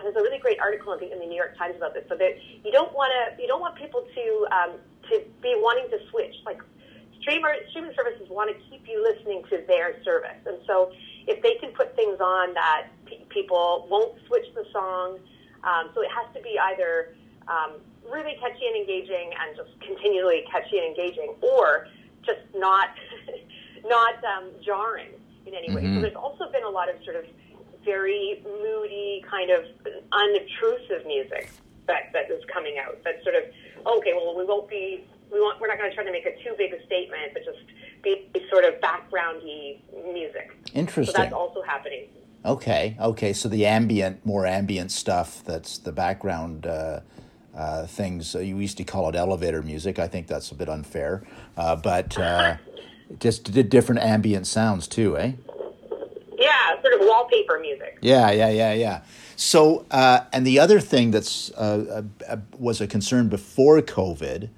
there's 0.03 0.17
a 0.17 0.23
really 0.23 0.39
great 0.39 0.59
article 0.61 0.93
in 0.95 1.01
the, 1.01 1.13
in 1.13 1.19
the 1.19 1.27
New 1.27 1.37
York 1.37 1.57
Times 1.57 1.77
about 1.77 1.95
this. 1.95 2.05
So 2.09 2.17
that 2.17 2.37
you 2.65 2.73
don't 2.73 2.93
want 2.95 3.13
to 3.13 3.41
you 3.41 3.49
don't 3.49 3.61
want 3.61 3.77
people 3.77 4.05
to 4.15 4.47
um, 4.51 4.71
to 5.11 5.23
be 5.43 5.55
wanting 5.57 5.91
to 5.91 5.99
switch. 6.11 6.35
Like 6.47 6.61
streamer 7.21 7.55
streaming 7.71 7.93
services 7.97 8.29
want 8.29 8.49
to 8.51 8.57
keep 8.71 8.89
you 8.89 9.03
listening 9.03 9.45
to 9.51 9.63
their 9.67 10.03
service, 10.05 10.41
and 10.47 10.59
so 10.67 10.93
if 11.27 11.43
they 11.43 11.55
can 11.61 11.71
put 11.73 11.95
things 11.97 12.21
on 12.21 12.55
that 12.55 12.89
pe- 13.07 13.25
people 13.29 13.87
won't 13.91 14.15
switch 14.27 14.47
the 14.55 14.65
song, 14.73 15.19
um, 15.65 15.91
so 15.95 16.03
it 16.03 16.11
has 16.11 16.27
to 16.35 16.43
be 16.43 16.59
either 16.59 17.15
um, 17.49 17.81
really 18.11 18.37
catchy 18.41 18.67
and 18.67 18.77
engaging 18.77 19.33
and 19.41 19.57
just 19.57 19.71
continually 19.81 20.45
catchy 20.51 20.79
and 20.79 20.87
engaging, 20.87 21.35
or 21.41 21.89
just 22.25 22.41
not 22.55 22.91
not 23.85 24.15
um, 24.25 24.51
jarring 24.65 25.13
in 25.47 25.55
any 25.55 25.75
way. 25.75 25.83
Mm-hmm. 25.83 25.97
So 25.97 26.01
there's 26.03 26.17
also 26.17 26.51
been 26.53 26.65
a 26.65 26.71
lot 26.71 26.89
of 26.89 26.97
sort 27.05 27.17
of 27.17 27.25
very 27.85 28.43
moody, 28.45 29.25
kind 29.29 29.51
of 29.51 29.65
unobtrusive 30.13 31.07
music 31.07 31.53
that, 31.87 32.11
that 32.13 32.31
is 32.31 32.43
coming 32.53 32.77
out. 32.81 32.99
That's 33.05 33.23
sort 33.23 33.37
of 33.37 33.45
okay. 33.99 34.13
Well, 34.15 34.37
we 34.37 34.45
won't 34.45 34.69
be. 34.69 35.05
We 35.33 35.41
want. 35.41 35.61
We're 35.61 35.69
not 35.69 35.79
going 35.79 35.91
to 35.91 35.95
try 35.95 36.05
to 36.05 36.13
make 36.13 36.27
a 36.27 36.37
too 36.43 36.55
big 36.57 36.73
a 36.73 36.85
statement, 36.87 37.33
but 37.33 37.45
just 37.45 37.61
be 38.05 38.47
sort 38.51 38.65
of 38.65 38.75
backgroundy 38.81 39.79
music. 40.13 40.57
Interesting. 40.75 41.15
So 41.15 41.23
that's 41.23 41.33
also 41.33 41.63
happening. 41.63 42.09
Okay. 42.45 42.97
Okay. 43.01 43.33
So 43.33 43.49
the 43.49 43.67
ambient, 43.67 44.25
more 44.25 44.47
ambient 44.47 44.93
stuff. 44.93 45.43
That's 45.45 45.79
the 45.79 45.93
background. 45.93 46.67
Uh, 46.67 47.01
uh, 47.57 47.87
things 47.87 48.35
uh, 48.35 48.41
you 48.41 48.59
used 48.59 48.77
to 48.79 48.85
call 48.85 49.09
it 49.09 49.15
elevator 49.15 49.63
music. 49.63 49.99
I 49.99 50.09
think 50.09 50.27
that's 50.27 50.51
a 50.51 50.55
bit 50.55 50.69
unfair, 50.69 51.23
uh, 51.57 51.77
but 51.77 52.19
uh, 52.19 52.57
just 53.21 53.45
did 53.53 53.71
different 53.71 54.01
ambient 54.01 54.47
sounds 54.47 54.89
too, 54.89 55.17
eh? 55.17 55.33
Yeah, 56.37 56.83
sort 56.83 56.95
of 56.95 57.01
wallpaper 57.03 57.61
music. 57.61 57.99
Yeah, 58.01 58.31
yeah, 58.33 58.51
yeah, 58.51 58.73
yeah. 58.73 59.03
So, 59.37 59.87
uh, 59.91 60.25
and 60.33 60.47
the 60.47 60.59
other 60.59 60.81
thing 60.81 61.11
that's 61.11 61.51
uh, 61.53 62.03
uh, 62.29 62.37
was 62.59 62.81
a 62.81 62.87
concern 62.87 63.29
before 63.29 63.81
COVID 63.81 64.49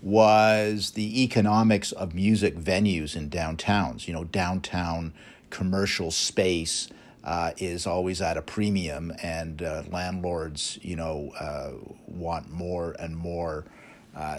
was 0.00 0.92
the 0.92 1.22
economics 1.22 1.92
of 1.92 2.14
music 2.14 2.56
venues 2.56 3.16
in 3.16 3.30
downtowns. 3.30 4.06
You 4.06 4.14
know, 4.14 4.24
downtown 4.24 5.12
commercial 5.50 6.10
space 6.10 6.88
uh, 7.24 7.52
is 7.58 7.86
always 7.86 8.22
at 8.22 8.36
a 8.36 8.42
premium, 8.42 9.12
and 9.22 9.62
uh, 9.62 9.82
landlords, 9.90 10.78
you 10.82 10.96
know, 10.96 11.32
uh, 11.38 11.72
want 12.06 12.50
more 12.50 12.96
and 12.98 13.16
more. 13.16 13.64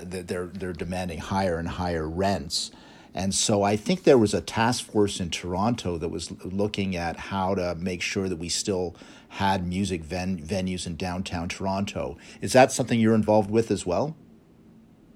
they're 0.04 0.48
they're 0.48 0.74
demanding 0.74 1.20
higher 1.20 1.58
and 1.58 1.68
higher 1.68 2.08
rents. 2.08 2.72
And 3.14 3.34
so 3.34 3.64
I 3.64 3.76
think 3.76 4.04
there 4.04 4.18
was 4.18 4.34
a 4.34 4.42
task 4.42 4.86
force 4.86 5.20
in 5.20 5.30
Toronto 5.30 5.98
that 5.98 6.10
was 6.10 6.32
looking 6.44 6.96
at 6.96 7.18
how 7.18 7.56
to 7.56 7.76
make 7.76 8.02
sure 8.02 8.30
that 8.30 8.38
we 8.38 8.50
still 8.50 8.96
had 9.30 9.68
music 9.68 10.04
ven- 10.04 10.40
venues 10.40 10.86
in 10.86 10.96
downtown 10.96 11.50
Toronto. 11.50 12.18
Is 12.42 12.54
that 12.54 12.72
something 12.72 13.00
you're 13.00 13.16
involved 13.16 13.50
with 13.50 13.72
as 13.72 13.86
well? 13.86 14.16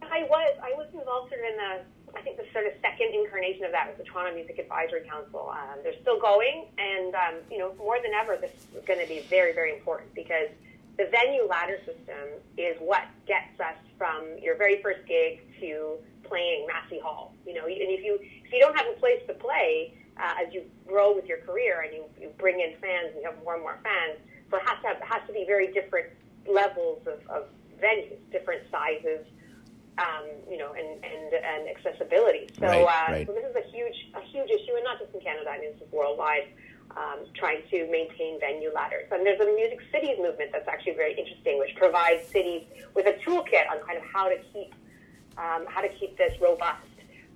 I 0.02 0.24
was. 0.24 0.58
I 0.62 0.74
was 0.76 0.88
involved 0.94 1.30
sort 1.30 1.42
of 1.42 1.43
in 1.54 1.58
the, 1.58 2.18
I 2.18 2.22
think 2.22 2.38
the 2.38 2.46
sort 2.52 2.66
of 2.66 2.74
second 2.82 3.14
incarnation 3.14 3.64
of 3.66 3.72
that 3.72 3.88
was 3.88 3.98
the 3.98 4.04
Toronto 4.04 4.34
Music 4.34 4.58
Advisory 4.60 5.06
Council. 5.08 5.54
Um, 5.54 5.80
they're 5.84 6.00
still 6.02 6.20
going, 6.20 6.66
and 6.78 7.14
um, 7.16 7.36
you 7.50 7.58
know, 7.58 7.74
more 7.78 7.98
than 8.02 8.14
ever, 8.14 8.38
this 8.38 8.52
is 8.52 8.84
going 8.86 9.00
to 9.00 9.08
be 9.08 9.22
very, 9.30 9.54
very 9.54 9.74
important 9.74 10.14
because 10.14 10.50
the 10.98 11.06
venue 11.10 11.46
ladder 11.46 11.78
system 11.86 12.38
is 12.58 12.78
what 12.80 13.04
gets 13.26 13.60
us 13.60 13.78
from 13.98 14.26
your 14.42 14.56
very 14.58 14.82
first 14.82 15.06
gig 15.08 15.42
to 15.60 15.98
playing 16.24 16.68
Massey 16.68 17.00
Hall. 17.00 17.34
You 17.46 17.56
know, 17.56 17.66
and 17.66 17.90
if 17.90 18.04
you 18.04 18.20
if 18.22 18.52
you 18.52 18.60
don't 18.60 18.76
have 18.78 18.88
a 18.88 19.00
place 19.00 19.22
to 19.28 19.34
play 19.34 19.94
uh, 20.18 20.46
as 20.46 20.54
you 20.54 20.64
grow 20.88 21.16
with 21.16 21.26
your 21.26 21.40
career 21.40 21.82
and 21.82 21.94
you, 21.94 22.04
you 22.22 22.30
bring 22.38 22.60
in 22.60 22.74
fans 22.80 23.14
and 23.14 23.22
you 23.22 23.26
have 23.26 23.42
more 23.44 23.56
and 23.56 23.64
more 23.64 23.80
fans, 23.84 24.20
so 24.52 24.58
it 24.58 24.64
has 24.68 24.80
to 24.82 24.88
have, 24.88 25.02
has 25.02 25.22
to 25.28 25.34
be 25.34 25.46
very 25.46 25.74
different 25.74 26.08
levels 26.48 27.02
of, 27.08 27.20
of 27.30 27.46
venues, 27.82 28.18
different 28.32 28.62
sizes, 28.70 29.26
um, 29.98 30.26
you 30.50 30.58
know, 30.58 30.74
and, 30.74 31.04
and, 31.04 31.34
and 31.34 31.70
accessibility. 31.70 32.50
So, 32.60 32.66
right, 32.66 32.82
uh, 32.82 33.12
right. 33.12 33.28
so 33.28 33.34
this 33.34 33.46
is 33.46 33.56
a 33.56 33.66
huge 33.72 33.96
a 34.16 34.22
huge 34.22 34.50
issue, 34.50 34.74
and 34.76 34.84
not 34.84 35.00
just 35.00 35.14
in 35.14 35.22
Canada. 35.22 35.50
I 35.50 35.60
mean, 35.60 35.74
this 35.74 35.88
is 35.88 35.92
worldwide. 35.92 36.48
Um, 36.96 37.26
trying 37.34 37.64
to 37.72 37.90
maintain 37.90 38.40
venue 38.40 38.70
ladders. 38.72 39.08
And 39.10 39.26
there's 39.26 39.40
a 39.40 39.46
Music 39.46 39.80
Cities 39.92 40.18
movement 40.20 40.52
that's 40.52 40.68
actually 40.68 40.94
very 40.94 41.18
interesting, 41.18 41.58
which 41.58 41.74
provides 41.76 42.28
cities 42.28 42.66
with 42.94 43.08
a 43.08 43.14
toolkit 43.26 43.66
on 43.72 43.80
kind 43.84 43.98
of 43.98 44.04
how 44.04 44.30
to 44.30 44.36
keep 44.52 44.76
um, 45.38 45.66
how 45.68 45.82
to 45.82 45.90
keep 45.98 46.16
this 46.18 46.34
robust. 46.40 46.86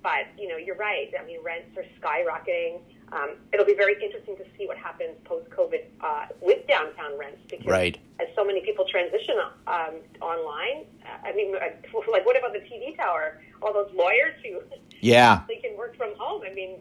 But 0.02 0.30
you 0.38 0.46
know, 0.46 0.56
you're 0.56 0.76
right. 0.76 1.10
I 1.18 1.24
mean, 1.24 1.38
rents 1.42 1.76
are 1.76 1.84
skyrocketing. 2.00 2.80
Um, 3.12 3.30
it'll 3.52 3.66
be 3.66 3.74
very 3.74 3.94
interesting 4.02 4.36
to 4.36 4.44
see 4.56 4.66
what 4.66 4.76
happens 4.76 5.16
post 5.24 5.48
COVID 5.50 5.84
uh, 6.00 6.26
with 6.40 6.66
downtown 6.66 7.18
rents 7.18 7.40
because 7.48 7.66
right. 7.66 7.98
as 8.20 8.28
so 8.36 8.44
many 8.44 8.60
people 8.60 8.84
transition 8.90 9.36
um, 9.66 9.94
online. 10.20 10.84
Uh, 11.04 11.28
I 11.28 11.32
mean, 11.32 11.54
uh, 11.56 11.60
like 12.12 12.26
what 12.26 12.36
about 12.36 12.52
the 12.52 12.60
TD 12.60 12.96
tower? 12.96 13.40
All 13.62 13.72
those 13.72 13.90
lawyers 13.94 14.34
who 14.44 14.60
yeah 15.00 15.42
they 15.48 15.56
can 15.56 15.76
work 15.76 15.96
from 15.96 16.14
home. 16.18 16.42
I 16.48 16.52
mean, 16.52 16.78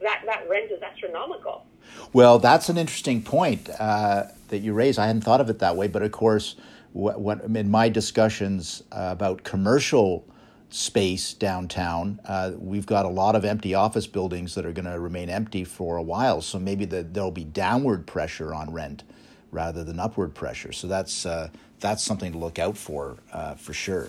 that 0.00 0.22
that 0.26 0.48
rent 0.48 0.70
is 0.70 0.82
astronomical. 0.82 1.66
Well, 2.12 2.38
that's 2.38 2.68
an 2.68 2.76
interesting 2.76 3.22
point 3.22 3.68
uh, 3.78 4.24
that 4.48 4.58
you 4.58 4.72
raise. 4.72 4.98
I 4.98 5.06
hadn't 5.06 5.22
thought 5.22 5.40
of 5.40 5.50
it 5.50 5.58
that 5.60 5.76
way, 5.76 5.88
but 5.88 6.02
of 6.02 6.12
course, 6.12 6.56
what, 6.92 7.42
in 7.44 7.70
my 7.70 7.88
discussions 7.88 8.82
uh, 8.92 9.08
about 9.10 9.44
commercial 9.44 10.26
space 10.70 11.34
downtown. 11.34 12.20
Uh, 12.24 12.52
we've 12.58 12.86
got 12.86 13.04
a 13.04 13.08
lot 13.08 13.34
of 13.34 13.44
empty 13.44 13.74
office 13.74 14.06
buildings 14.06 14.54
that 14.54 14.64
are 14.64 14.72
going 14.72 14.84
to 14.84 14.98
remain 14.98 15.28
empty 15.28 15.64
for 15.64 15.96
a 15.96 16.02
while, 16.02 16.40
so 16.40 16.58
maybe 16.58 16.84
the, 16.84 17.02
there'll 17.02 17.30
be 17.30 17.44
downward 17.44 18.06
pressure 18.06 18.54
on 18.54 18.72
rent 18.72 19.02
rather 19.50 19.84
than 19.84 19.98
upward 19.98 20.34
pressure. 20.34 20.72
So 20.72 20.86
that's 20.86 21.26
uh, 21.26 21.48
that's 21.80 22.02
something 22.02 22.32
to 22.32 22.38
look 22.38 22.58
out 22.58 22.76
for 22.76 23.16
uh, 23.32 23.54
for 23.54 23.72
sure. 23.72 24.08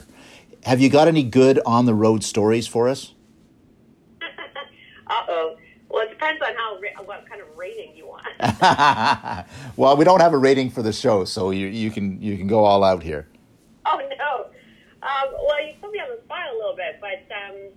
Have 0.63 0.79
you 0.79 0.89
got 0.89 1.07
any 1.07 1.23
good 1.23 1.59
on 1.65 1.85
the 1.85 1.93
road 1.93 2.23
stories 2.23 2.67
for 2.67 2.87
us? 2.87 3.13
uh 4.21 5.23
oh. 5.27 5.57
Well, 5.89 6.05
it 6.05 6.09
depends 6.11 6.41
on 6.41 6.55
how 6.55 6.79
what 7.03 7.27
kind 7.27 7.41
of 7.41 7.47
rating 7.57 7.95
you 7.95 8.07
want. 8.07 8.25
well, 9.75 9.97
we 9.97 10.05
don't 10.05 10.21
have 10.21 10.33
a 10.33 10.37
rating 10.37 10.69
for 10.69 10.81
the 10.81 10.93
show, 10.93 11.25
so 11.25 11.51
you 11.51 11.67
you 11.67 11.91
can 11.91 12.21
you 12.21 12.37
can 12.37 12.47
go 12.47 12.63
all 12.63 12.83
out 12.83 13.03
here. 13.03 13.27
Oh 13.85 13.97
no. 14.17 14.45
Um, 15.01 15.33
well, 15.33 15.65
you 15.65 15.73
put 15.81 15.91
me 15.91 15.99
on 15.99 16.15
the 16.15 16.21
spot 16.23 16.53
a 16.53 16.55
little 16.55 16.75
bit, 16.75 17.01
but 17.01 17.25
um, 17.35 17.73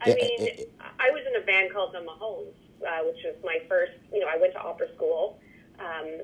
I, 0.00 0.10
I 0.10 0.10
got 0.10 0.18
to 0.18 0.38
think. 0.38 0.48
I 0.50 0.54
mean, 0.54 0.66
I 0.98 1.10
was 1.10 1.22
in 1.26 1.40
a 1.40 1.44
band 1.44 1.72
called 1.72 1.94
the 1.94 2.00
Mahones, 2.00 2.54
uh, 2.86 3.04
which 3.06 3.22
was 3.24 3.34
my 3.44 3.58
first. 3.68 3.92
You 4.12 4.20
know, 4.20 4.26
I 4.26 4.36
went 4.38 4.52
to 4.54 4.60
opera 4.60 4.88
school, 4.94 5.38
um, 5.78 6.20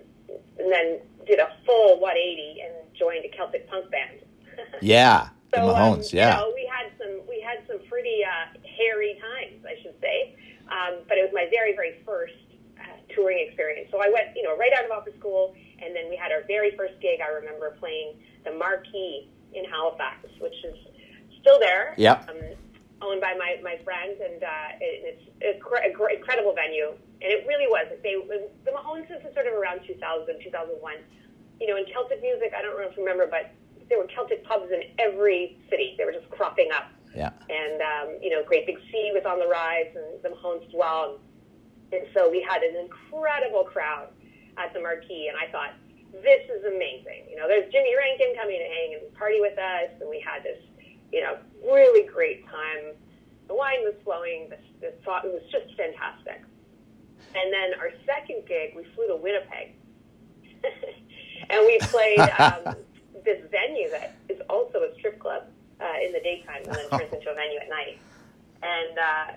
and 0.58 0.72
then 0.72 1.00
did 1.26 1.38
a 1.38 1.49
full 1.66 2.00
180 2.00 2.60
and 2.62 2.75
joined 2.96 3.25
a 3.25 3.37
Celtic 3.37 3.68
punk 3.68 3.90
band. 3.90 4.20
yeah, 4.82 5.28
the 5.52 5.58
Mahones. 5.58 6.12
Um, 6.12 6.18
yeah, 6.18 6.30
you 6.30 6.46
know, 6.46 6.52
we 6.54 6.70
had 6.70 6.90
some 6.99 7.20
we 7.28 7.40
had 7.40 7.66
some 7.66 7.78
pretty 7.88 8.22
uh, 8.25 8.58
hairy 8.76 9.20
times, 9.20 9.64
I 9.64 9.80
should 9.82 9.94
say. 10.00 10.37
Um, 10.70 11.02
but 11.08 11.18
it 11.18 11.22
was 11.22 11.32
my 11.34 11.49
very 11.50 11.75
very 11.75 12.00
first 12.06 12.34
uh, 12.78 12.96
touring 13.14 13.44
experience. 13.46 13.88
So 13.90 13.99
I 13.99 14.08
went, 14.08 14.37
you 14.37 14.42
know, 14.42 14.56
right 14.56 14.72
out 14.76 14.84
of 14.84 14.90
opera 14.90 15.12
school, 15.18 15.54
and 15.82 15.94
then 15.94 16.08
we 16.08 16.16
had 16.16 16.32
our 16.32 16.42
very 16.46 16.76
first 16.76 16.94
gig. 17.00 17.20
I 17.20 17.30
remember 17.30 17.76
playing 17.78 18.14
the 18.44 18.52
Marquee 18.52 19.28
in 19.52 19.64
Halifax, 19.64 20.28
which 20.40 20.54
is 20.64 20.76
still 21.40 21.58
there. 21.58 21.94
Yeah. 21.96 22.25
Um, 22.28 22.37
owned 23.02 23.21
by 23.21 23.35
my, 23.38 23.57
my 23.62 23.78
friend, 23.85 24.16
and 24.21 24.42
uh, 24.42 24.80
it, 24.80 25.21
it's 25.40 25.57
a, 25.57 25.61
cr- 25.61 25.85
a 25.85 25.92
great, 25.92 26.19
incredible 26.19 26.54
venue. 26.54 26.92
And 27.23 27.28
it 27.28 27.45
really 27.47 27.66
was. 27.66 27.87
They 28.02 28.16
the 28.64 28.73
Mahones 28.73 29.11
is 29.11 29.23
sort 29.35 29.47
of 29.47 29.54
around 29.54 29.80
2000, 29.87 30.00
2001. 30.42 30.95
You 31.61 31.66
know, 31.66 31.76
in 31.76 31.85
Celtic 31.92 32.23
music, 32.23 32.52
I 32.57 32.62
don't 32.62 32.78
know 32.78 32.88
if 32.88 32.97
you 32.97 33.04
remember, 33.04 33.26
but 33.28 33.52
there 33.88 33.99
were 33.99 34.09
Celtic 34.14 34.45
pubs 34.45 34.73
in 34.73 34.83
every 34.99 35.59
city. 35.69 35.95
They 35.99 36.04
were 36.04 36.12
just 36.12 36.30
cropping 36.30 36.71
up. 36.73 36.88
Yeah. 37.14 37.30
And 37.50 37.83
um, 37.83 38.09
you 38.23 38.30
know, 38.30 38.42
Great 38.45 38.66
Big 38.66 38.78
Sea 38.90 39.12
was 39.12 39.25
on 39.26 39.38
the 39.38 39.49
rise, 39.49 39.92
and 39.95 40.23
the 40.23 40.30
Mahones 40.30 40.66
as 40.66 40.73
well. 40.73 41.19
And 41.92 42.07
so 42.14 42.30
we 42.30 42.40
had 42.40 42.62
an 42.62 42.76
incredible 42.76 43.64
crowd 43.64 44.09
at 44.57 44.73
the 44.73 44.80
Marquee, 44.80 45.28
and 45.28 45.37
I 45.37 45.50
thought, 45.50 45.75
this 46.12 46.42
is 46.50 46.64
amazing. 46.64 47.26
You 47.30 47.37
know, 47.37 47.47
there's 47.47 47.71
Jimmy 47.73 47.95
Rankin 47.97 48.35
coming 48.38 48.59
to 48.59 48.69
hang 48.69 48.99
and 48.99 49.14
party 49.14 49.40
with 49.40 49.59
us, 49.59 49.90
and 50.00 50.09
we 50.09 50.21
had 50.21 50.42
this, 50.42 50.59
you 51.12 51.20
know, 51.22 51.38
really 51.64 52.06
great 52.06 52.46
time. 52.48 52.94
The 53.48 53.54
wine 53.54 53.80
was 53.82 53.94
flowing. 54.04 54.48
The, 54.50 54.56
the 54.80 54.88
it 54.88 55.32
was 55.32 55.42
just 55.50 55.74
fantastic. 55.76 56.42
And 57.34 57.52
then 57.52 57.78
our 57.80 57.90
second 58.06 58.46
gig, 58.46 58.74
we 58.74 58.84
flew 58.94 59.06
to 59.08 59.16
Winnipeg, 59.16 59.74
and 61.50 61.66
we 61.66 61.78
played 61.82 62.18
um, 62.38 62.74
this 63.24 63.42
venue 63.50 63.90
that 63.90 64.16
is 64.28 64.40
also 64.48 64.78
a 64.80 64.94
strip 64.98 65.18
club 65.18 65.44
uh, 65.80 66.04
in 66.04 66.12
the 66.12 66.20
daytime, 66.20 66.62
and 66.66 66.74
then 66.74 66.88
turns 66.90 67.12
into 67.12 67.30
a 67.30 67.34
venue 67.34 67.58
at 67.60 67.68
night. 67.68 67.98
And 68.62 68.98
uh, 68.98 69.32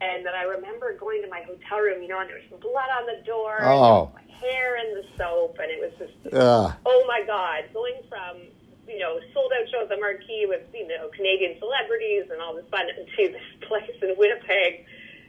And 0.00 0.26
then 0.26 0.34
I 0.34 0.42
remember 0.44 0.96
going 0.98 1.22
to 1.22 1.28
my 1.28 1.42
hotel 1.42 1.78
room, 1.80 2.02
you 2.02 2.08
know, 2.08 2.20
and 2.20 2.28
there 2.28 2.40
was 2.50 2.60
blood 2.60 2.90
on 2.98 3.06
the 3.06 3.22
door, 3.24 3.58
Oh. 3.62 4.10
and 4.16 4.26
my 4.28 4.34
hair 4.34 4.76
in 4.76 4.94
the 4.94 5.04
soap, 5.16 5.58
and 5.62 5.70
it 5.70 5.80
was 5.80 5.92
just, 5.98 6.34
Ugh. 6.34 6.72
oh 6.86 7.04
my 7.06 7.22
God, 7.26 7.64
going 7.72 7.94
from, 8.08 8.42
you 8.88 8.98
know, 8.98 9.18
sold 9.32 9.52
out 9.52 9.68
show 9.70 9.82
at 9.82 9.88
the 9.88 9.96
Marquee 9.96 10.46
with, 10.46 10.62
you 10.74 10.86
know, 10.88 11.08
Canadian 11.14 11.58
celebrities 11.58 12.24
and 12.30 12.40
all 12.40 12.54
this 12.54 12.64
fun 12.70 12.86
to 13.16 13.28
this 13.28 13.42
place 13.68 13.90
in 14.02 14.14
Winnipeg, 14.16 14.84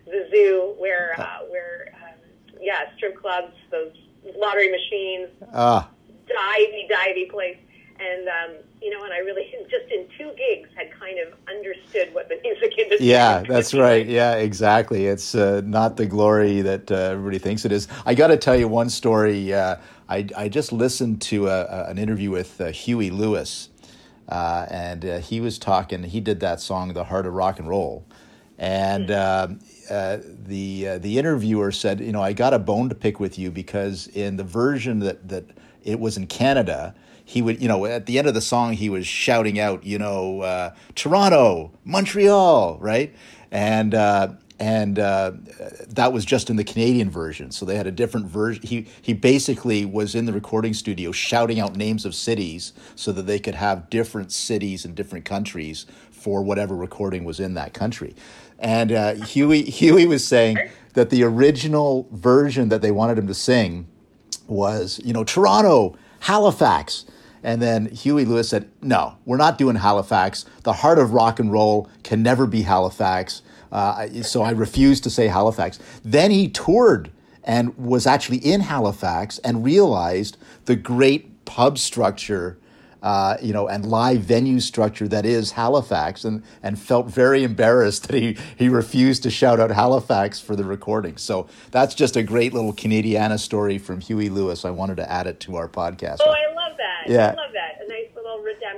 the 0.05 0.27
zoo, 0.31 0.75
where, 0.77 1.15
uh, 1.19 1.39
where, 1.49 1.93
um, 1.95 2.19
yeah, 2.61 2.93
strip 2.97 3.19
clubs, 3.19 3.53
those 3.71 3.93
lottery 4.37 4.69
machines, 4.71 5.29
Ah. 5.53 5.89
divey, 6.27 6.89
divey 6.89 7.29
place. 7.29 7.57
And, 7.99 8.27
um, 8.27 8.57
you 8.81 8.89
know, 8.89 9.03
and 9.03 9.13
I 9.13 9.19
really, 9.19 9.53
just 9.69 9.91
in 9.91 10.07
two 10.17 10.31
gigs, 10.35 10.69
had 10.75 10.91
kind 10.99 11.19
of 11.19 11.33
understood 11.47 12.13
what 12.13 12.27
the 12.27 12.35
music 12.43 12.77
industry 12.77 13.07
Yeah, 13.07 13.43
that's 13.47 13.73
right. 13.73 14.05
Yeah, 14.05 14.35
exactly. 14.35 15.05
It's 15.05 15.35
uh, 15.35 15.61
not 15.63 15.95
the 15.95 16.05
glory 16.05 16.61
that 16.61 16.91
uh, 16.91 16.95
everybody 16.95 17.37
thinks 17.39 17.65
it 17.65 17.71
is. 17.71 17.87
I 18.05 18.15
got 18.15 18.27
to 18.27 18.37
tell 18.37 18.55
you 18.55 18.67
one 18.67 18.89
story. 18.89 19.53
Uh, 19.53 19.77
I, 20.13 20.27
I 20.37 20.47
just 20.47 20.71
listened 20.71 21.23
to 21.23 21.47
a, 21.47 21.61
a, 21.63 21.85
an 21.89 21.97
interview 21.97 22.29
with 22.29 22.61
uh, 22.61 22.67
Huey 22.67 23.09
Lewis, 23.09 23.69
uh, 24.29 24.67
and 24.69 25.03
uh, 25.03 25.17
he 25.17 25.41
was 25.41 25.57
talking. 25.57 26.03
He 26.03 26.19
did 26.19 26.39
that 26.41 26.61
song, 26.61 26.93
"The 26.93 27.05
Heart 27.05 27.25
of 27.25 27.33
Rock 27.33 27.57
and 27.57 27.67
Roll," 27.67 28.05
and 28.59 29.09
um, 29.09 29.59
uh, 29.89 30.19
the 30.23 30.87
uh, 30.87 30.97
the 30.99 31.17
interviewer 31.17 31.71
said, 31.71 31.99
"You 31.99 32.11
know, 32.11 32.21
I 32.21 32.33
got 32.33 32.53
a 32.53 32.59
bone 32.59 32.89
to 32.89 32.95
pick 32.95 33.19
with 33.19 33.39
you 33.39 33.49
because 33.49 34.05
in 34.07 34.37
the 34.37 34.43
version 34.43 34.99
that 34.99 35.27
that 35.29 35.45
it 35.83 35.99
was 35.99 36.15
in 36.17 36.27
Canada." 36.27 36.93
He 37.25 37.41
would, 37.41 37.61
you 37.61 37.69
know, 37.69 37.85
at 37.85 38.05
the 38.05 38.19
end 38.19 38.27
of 38.27 38.33
the 38.33 38.41
song, 38.41 38.73
he 38.73 38.89
was 38.89 39.07
shouting 39.07 39.57
out, 39.57 39.85
you 39.85 39.97
know, 39.97 40.41
uh, 40.41 40.75
Toronto, 40.93 41.71
Montreal, 41.85 42.77
right? 42.81 43.15
And 43.49 43.95
uh, 43.95 44.33
and 44.59 44.99
uh, 44.99 45.31
that 45.89 46.13
was 46.13 46.25
just 46.25 46.49
in 46.49 46.55
the 46.55 46.63
Canadian 46.63 47.09
version. 47.09 47.51
So 47.51 47.65
they 47.65 47.75
had 47.75 47.87
a 47.87 47.91
different 47.91 48.27
version. 48.27 48.63
He 48.63 48.87
he 49.01 49.13
basically 49.13 49.85
was 49.85 50.15
in 50.15 50.25
the 50.25 50.33
recording 50.33 50.73
studio 50.73 51.11
shouting 51.11 51.59
out 51.59 51.75
names 51.75 52.05
of 52.05 52.15
cities 52.15 52.73
so 52.95 53.11
that 53.11 53.23
they 53.23 53.39
could 53.39 53.55
have 53.55 53.89
different 53.89 54.31
cities 54.31 54.85
in 54.85 54.93
different 54.93 55.25
countries 55.25 55.85
for 56.11 56.41
whatever 56.41 56.75
recording 56.75 57.23
was 57.25 57.39
in 57.39 57.55
that 57.55 57.73
country. 57.73 58.15
And 58.59 58.91
uh, 58.91 59.13
Huey 59.15 59.63
Huey 59.69 60.05
was 60.05 60.25
saying 60.25 60.57
that 60.93 61.09
the 61.09 61.23
original 61.23 62.07
version 62.11 62.69
that 62.69 62.81
they 62.81 62.91
wanted 62.91 63.17
him 63.17 63.27
to 63.27 63.33
sing 63.33 63.87
was, 64.47 64.99
you 65.03 65.13
know, 65.13 65.23
Toronto, 65.23 65.97
Halifax. 66.21 67.05
And 67.43 67.61
then 67.61 67.87
Huey 67.87 68.23
Lewis 68.23 68.47
said, 68.47 68.69
No, 68.81 69.17
we're 69.25 69.37
not 69.37 69.57
doing 69.57 69.75
Halifax. 69.75 70.45
The 70.63 70.73
heart 70.73 70.97
of 70.97 71.13
rock 71.13 71.39
and 71.39 71.51
roll 71.51 71.89
can 72.03 72.23
never 72.23 72.47
be 72.47 72.61
Halifax. 72.61 73.41
Uh, 73.73 74.07
so 74.21 74.43
I 74.43 74.51
refused 74.51 75.03
to 75.03 75.09
say 75.09 75.27
Halifax. 75.27 75.79
Then 76.05 76.31
he 76.31 76.47
toured 76.47 77.11
and 77.43 77.77
was 77.77 78.07
actually 78.07 78.37
in 78.37 78.61
Halifax 78.61 79.39
and 79.39 79.65
realized 79.65 80.37
the 80.65 80.77
great 80.77 81.43
pub 81.43 81.77
structure. 81.77 82.57
Uh, 83.01 83.35
you 83.41 83.51
know, 83.51 83.67
and 83.67 83.85
live 83.85 84.21
venue 84.21 84.61
structure 84.61 85.09
that 85.09 85.25
is 85.25 85.51
Halifax, 85.51 86.23
and, 86.23 86.41
and 86.63 86.79
felt 86.79 87.07
very 87.07 87.43
embarrassed 87.43 88.07
that 88.07 88.15
he, 88.15 88.37
he 88.55 88.69
refused 88.69 89.23
to 89.23 89.29
shout 89.29 89.59
out 89.59 89.71
Halifax 89.71 90.39
for 90.39 90.55
the 90.55 90.63
recording. 90.63 91.17
So 91.17 91.47
that's 91.71 91.95
just 91.95 92.15
a 92.15 92.23
great 92.23 92.53
little 92.53 92.71
Canadiana 92.71 93.37
story 93.37 93.77
from 93.77 93.99
Huey 93.99 94.29
Lewis. 94.29 94.63
I 94.63 94.69
wanted 94.69 94.95
to 94.95 95.11
add 95.11 95.27
it 95.27 95.41
to 95.41 95.57
our 95.57 95.67
podcast. 95.67 96.19
Oh, 96.21 96.29
I 96.29 96.53
love 96.55 96.77
that. 96.77 97.11
Yeah. 97.11 97.31
I 97.31 97.43
love 97.43 97.51
that. 97.51 97.72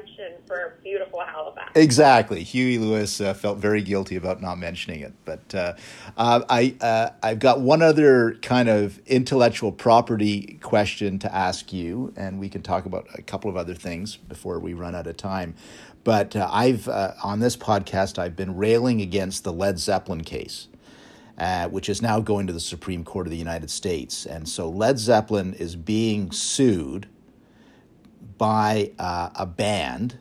Redemption 0.05 0.41
for 0.45 0.79
beautiful 0.83 1.21
Halifax. 1.21 1.71
Exactly. 1.75 2.43
Huey 2.43 2.77
Lewis 2.77 3.19
uh, 3.21 3.33
felt 3.33 3.57
very 3.57 3.81
guilty 3.81 4.15
about 4.15 4.41
not 4.41 4.57
mentioning 4.57 5.01
it. 5.01 5.13
But 5.25 5.55
uh, 5.55 5.73
uh, 6.17 6.41
I, 6.49 6.75
uh, 6.81 7.09
I've 7.23 7.39
got 7.39 7.61
one 7.61 7.81
other 7.81 8.35
kind 8.41 8.69
of 8.69 8.99
intellectual 9.07 9.71
property 9.71 10.59
question 10.61 11.19
to 11.19 11.33
ask 11.33 11.73
you, 11.73 12.13
and 12.15 12.39
we 12.39 12.49
can 12.49 12.61
talk 12.61 12.85
about 12.85 13.07
a 13.15 13.21
couple 13.21 13.49
of 13.49 13.57
other 13.57 13.73
things 13.73 14.15
before 14.15 14.59
we 14.59 14.73
run 14.73 14.95
out 14.95 15.07
of 15.07 15.17
time. 15.17 15.55
But 16.03 16.35
uh, 16.35 16.47
I've 16.51 16.87
uh, 16.87 17.13
on 17.23 17.39
this 17.39 17.57
podcast, 17.57 18.19
I've 18.19 18.35
been 18.35 18.55
railing 18.55 19.01
against 19.01 19.43
the 19.43 19.53
Led 19.53 19.79
Zeppelin 19.79 20.23
case. 20.23 20.67
Uh, 21.37 21.67
which 21.67 21.89
is 21.89 22.01
now 22.01 22.21
going 22.21 22.47
to 22.47 22.53
the 22.53 22.61
Supreme 22.61 23.03
Court 23.03 23.27
of 23.27 23.31
the 23.31 23.35
United 23.35 23.69
States. 23.69 24.25
And 24.25 24.47
so 24.47 24.69
Led 24.69 24.97
Zeppelin 24.97 25.53
is 25.53 25.75
being 25.75 26.31
sued 26.31 27.07
by 28.37 28.91
uh, 28.99 29.29
a 29.35 29.45
band 29.45 30.19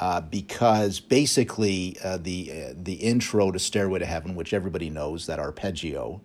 uh, 0.00 0.22
because 0.22 0.98
basically 0.98 1.94
uh, 2.02 2.16
the 2.16 2.50
uh, 2.50 2.74
the 2.74 2.94
intro 2.94 3.50
to 3.50 3.58
Stairway 3.58 3.98
to 3.98 4.06
Heaven, 4.06 4.34
which 4.34 4.54
everybody 4.54 4.88
knows 4.88 5.26
that 5.26 5.38
arpeggio, 5.38 6.22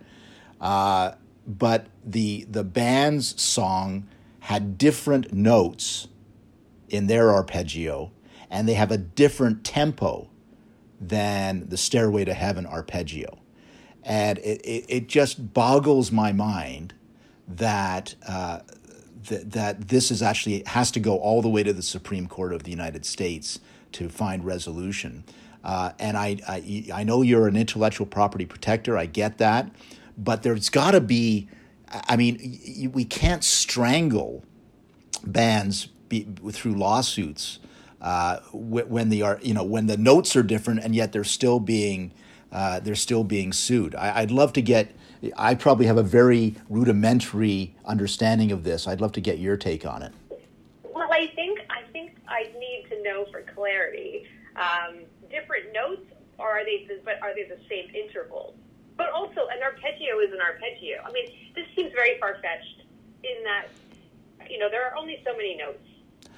uh, 0.62 1.12
but 1.45 1.88
the 2.04 2.45
the 2.49 2.63
band's 2.63 3.39
song 3.41 4.08
had 4.39 4.78
different 4.78 5.34
notes 5.34 6.08
in 6.88 7.08
their 7.08 7.32
arpeggio, 7.34 8.13
and 8.49 8.67
they 8.67 8.75
have 8.75 8.91
a 8.91 8.97
different 8.97 9.65
tempo 9.65 10.30
than 11.01 11.67
the 11.67 11.78
Stairway 11.78 12.23
to 12.23 12.34
Heaven 12.34 12.65
arpeggio, 12.65 13.39
and 14.04 14.38
it 14.38 14.62
it, 14.62 14.86
it 14.88 15.08
just 15.08 15.54
boggles 15.54 16.13
my 16.13 16.32
mind 16.32 16.93
that. 17.45 18.15
That, 19.30 19.52
that 19.52 19.88
this 19.88 20.12
is 20.12 20.22
actually 20.22 20.64
has 20.68 20.92
to 20.92 21.00
go 21.00 21.18
all 21.18 21.42
the 21.42 21.50
way 21.50 21.64
to 21.64 21.74
the 21.74 21.82
Supreme 21.82 22.28
Court 22.28 22.54
of 22.54 22.64
the 22.64 22.72
United 22.72 23.06
States 23.06 23.60
to 23.94 24.10
find 24.10 24.46
resolution. 24.46 25.24
Uh, 25.64 25.94
and 25.98 26.16
I, 26.16 26.38
I, 26.48 26.86
I 26.94 27.04
know 27.04 27.22
you're 27.22 27.48
an 27.48 27.56
intellectual 27.56 28.06
property 28.06 28.46
protector. 28.46 28.98
I 28.98 29.08
get 29.08 29.40
that, 29.40 29.72
but 30.18 30.44
there's 30.44 30.70
got 30.70 30.92
to 30.92 31.02
be. 31.02 31.48
I 31.90 32.16
mean, 32.16 32.92
we 32.94 33.06
can't 33.06 33.44
strangle 33.44 34.44
bands 35.26 35.88
be, 36.10 36.28
through 36.52 36.76
lawsuits 36.76 37.60
uh, 38.02 38.40
when 38.54 39.10
the 39.10 39.22
are 39.24 39.40
you 39.42 39.54
know 39.54 39.64
when 39.64 39.88
the 39.88 39.98
notes 39.98 40.36
are 40.36 40.44
different 40.44 40.84
and 40.84 40.96
yet 40.96 41.12
they're 41.12 41.24
still 41.24 41.60
being 41.60 42.12
uh, 42.52 42.80
they're 42.80 42.96
still 42.96 43.24
being 43.24 43.52
sued. 43.52 43.96
I, 43.96 44.22
I'd 44.22 44.32
love 44.32 44.54
to 44.54 44.62
get. 44.62 44.96
I 45.38 45.56
probably 45.56 45.86
have 45.86 45.97
a 45.97 46.04
very 46.04 46.56
rudimentary 46.69 47.75
understanding 47.86 48.51
of 48.51 48.63
this. 48.63 48.88
I'd 48.88 49.01
love 49.01 49.12
to 49.13 49.21
get 49.21 49.39
your 49.39 49.58
take 49.58 49.86
on 49.86 50.01
it. 50.04 50.13
Well, 50.93 51.12
I 51.12 51.28
think 51.36 51.60
I 51.69 51.84
think 51.91 52.15
I 52.28 52.49
need 52.58 52.86
to 52.89 53.01
know 53.04 53.25
for 53.32 53.41
clarity. 53.54 54.25
Um, 54.56 54.99
different 55.30 55.73
notes, 55.73 56.06
or 56.38 56.49
are 56.49 56.63
they? 56.63 56.86
The, 56.88 57.01
but 57.04 57.21
are 57.21 57.36
they 57.36 57.43
the 57.43 57.60
same 57.69 57.93
intervals? 57.93 58.56
But 58.97 59.10
also, 59.10 59.47
an 59.51 59.62
arpeggio 59.62 60.19
is 60.19 60.32
an 60.32 60.39
arpeggio. 60.39 61.04
I 61.06 61.12
mean, 61.12 61.25
this 61.54 61.65
seems 61.75 61.91
very 61.93 62.17
far 62.19 62.36
fetched 62.41 62.84
in 63.23 63.43
that 63.43 63.67
you 64.49 64.58
know 64.58 64.69
there 64.69 64.89
are 64.89 64.95
only 64.95 65.21
so 65.25 65.36
many 65.36 65.58
notes. 65.58 65.80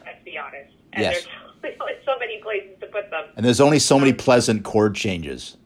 Let's 0.05 0.23
be 0.23 0.37
honest, 0.37 0.73
and 0.93 1.03
Yes. 1.03 1.27
there's 1.61 1.75
only 1.79 1.93
so 2.05 2.17
many 2.17 2.41
places 2.41 2.79
to 2.79 2.87
put 2.87 3.09
them. 3.11 3.25
And 3.35 3.45
there's 3.45 3.61
only 3.61 3.79
so 3.79 3.99
many 3.99 4.13
pleasant 4.13 4.63
chord 4.63 4.95
changes. 4.95 5.57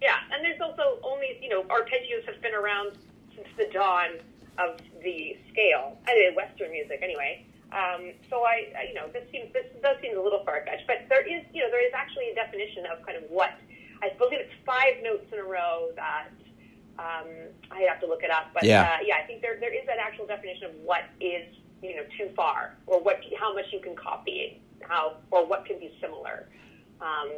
Yeah, 0.00 0.16
and 0.32 0.44
there's 0.44 0.60
also 0.60 0.98
only 1.02 1.38
you 1.42 1.48
know 1.48 1.62
arpeggios 1.64 2.24
have 2.26 2.40
been 2.42 2.54
around 2.54 2.92
since 3.34 3.48
the 3.56 3.63
dawn 3.74 4.10
of 4.58 4.78
the 5.02 5.36
scale, 5.52 5.98
anyway, 6.08 6.32
Western 6.36 6.70
music 6.70 7.00
anyway. 7.02 7.44
Um, 7.72 8.14
so 8.30 8.44
I, 8.46 8.70
I, 8.78 8.82
you 8.88 8.94
know, 8.94 9.08
this 9.12 9.24
seems 9.32 9.52
this 9.52 9.66
does 9.82 9.96
seem 10.00 10.16
a 10.16 10.22
little 10.22 10.44
far 10.44 10.62
fetched, 10.64 10.86
but 10.86 11.06
there 11.08 11.26
is, 11.26 11.42
you 11.52 11.60
know, 11.62 11.68
there 11.70 11.84
is 11.84 11.92
actually 11.92 12.30
a 12.30 12.34
definition 12.34 12.86
of 12.86 13.04
kind 13.04 13.18
of 13.18 13.24
what 13.28 13.50
I 14.00 14.10
believe 14.16 14.38
it's 14.40 14.54
five 14.64 14.94
notes 15.02 15.26
in 15.32 15.40
a 15.40 15.44
row 15.44 15.90
that 15.96 16.28
um, 16.98 17.26
I 17.72 17.80
have 17.90 17.98
to 18.00 18.06
look 18.06 18.22
it 18.22 18.30
up, 18.30 18.46
but 18.54 18.62
Yeah. 18.62 18.82
uh, 18.82 19.02
yeah, 19.04 19.16
I 19.22 19.26
think 19.26 19.42
there 19.42 19.58
there 19.58 19.74
is 19.74 19.82
an 19.90 19.98
actual 20.00 20.26
definition 20.26 20.66
of 20.70 20.74
what 20.86 21.02
is 21.20 21.44
you 21.82 21.96
know 21.96 22.04
too 22.16 22.30
far 22.36 22.76
or 22.86 23.00
what 23.02 23.18
how 23.40 23.52
much 23.52 23.66
you 23.72 23.80
can 23.80 23.96
copy, 23.96 24.62
how 24.88 25.16
or 25.32 25.44
what 25.44 25.66
can 25.66 25.80
be 25.80 25.90
similar. 26.00 26.46
Um, 27.00 27.28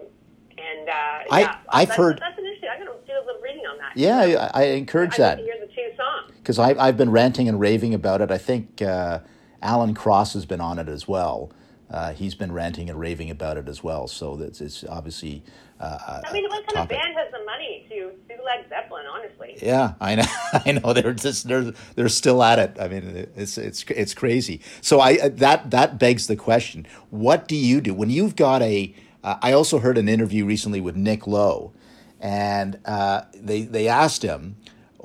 and 0.59 0.89
uh, 0.89 0.93
I- 1.33 1.41
yeah, 1.41 1.59
I've 1.71 1.89
that's, 1.89 1.97
heard- 1.97 2.19
that's 2.21 2.39
an 2.39 2.45
issue. 2.45 2.67
I'm 2.67 2.85
going 2.85 2.93
to 2.93 3.07
do 3.07 3.13
a 3.13 3.25
little 3.25 3.41
reading 3.41 3.65
on 3.67 3.79
that. 3.79 3.93
Yeah, 3.97 4.51
I, 4.53 4.61
I 4.61 4.65
encourage 4.77 5.15
I 5.15 5.19
that 5.19 5.39
hear 5.39 5.57
the 5.61 5.67
two 5.69 5.89
songs. 5.97 6.06
Because 6.47 6.61
I've, 6.61 6.79
I've 6.79 6.97
been 6.97 7.11
ranting 7.11 7.49
and 7.49 7.59
raving 7.59 7.93
about 7.93 8.21
it. 8.21 8.31
I 8.31 8.39
think 8.39 8.81
uh, 8.81 9.19
Alan 9.63 9.95
Cross 9.95 10.35
has 10.35 10.47
been 10.47 10.61
on 10.61 10.79
it 10.79 10.89
as 10.89 11.09
well. 11.09 11.51
Uh, 11.91 12.13
he's 12.13 12.37
been 12.37 12.53
ranting 12.53 12.89
and 12.89 13.01
raving 13.01 13.31
about 13.31 13.57
it 13.57 13.69
as 13.69 13.83
well. 13.83 14.07
So 14.07 14.37
that's 14.37 14.61
it's 14.61 14.85
obviously. 14.85 15.43
Uh, 15.81 15.99
a- 16.07 16.29
I 16.29 16.33
mean, 16.33 16.45
what 16.45 16.65
kind 16.73 16.85
of 16.85 16.89
band 16.89 17.17
has 17.17 17.33
the 17.33 17.45
money 17.45 17.85
to 17.89 18.13
do 18.29 18.35
Led 18.45 18.65
Zeppelin? 18.69 19.07
Honestly, 19.13 19.59
Yeah, 19.61 19.95
I 20.01 20.15
know. 20.15 20.25
I 20.53 20.71
know 20.71 20.93
they're 20.93 21.15
just 21.15 21.49
they're 21.49 21.73
they're 21.97 22.09
still 22.09 22.41
at 22.45 22.61
it. 22.61 22.77
I 22.81 22.87
mean, 22.87 23.27
it's 23.35 23.59
it's 23.59 23.85
it's 23.89 24.15
crazy. 24.15 24.61
So 24.83 25.01
I 25.01 25.29
that 25.29 25.73
that 25.73 25.99
begs 25.99 26.29
the 26.29 26.37
question: 26.37 26.87
What 27.11 27.49
do 27.49 27.57
you 27.57 27.81
do 27.81 27.93
when 27.93 28.09
you've 28.11 28.37
got 28.37 28.63
a? 28.63 28.95
Uh, 29.25 29.37
I 29.43 29.51
also 29.51 29.81
heard 29.81 29.99
an 29.99 30.09
interview 30.09 30.45
recently 30.45 30.81
with 30.81 30.95
Nick 30.95 31.27
Lowe, 31.27 31.73
and 32.21 32.79
uh, 32.85 33.23
they 33.35 33.63
they 33.63 33.89
asked 33.89 34.23
him, 34.23 34.57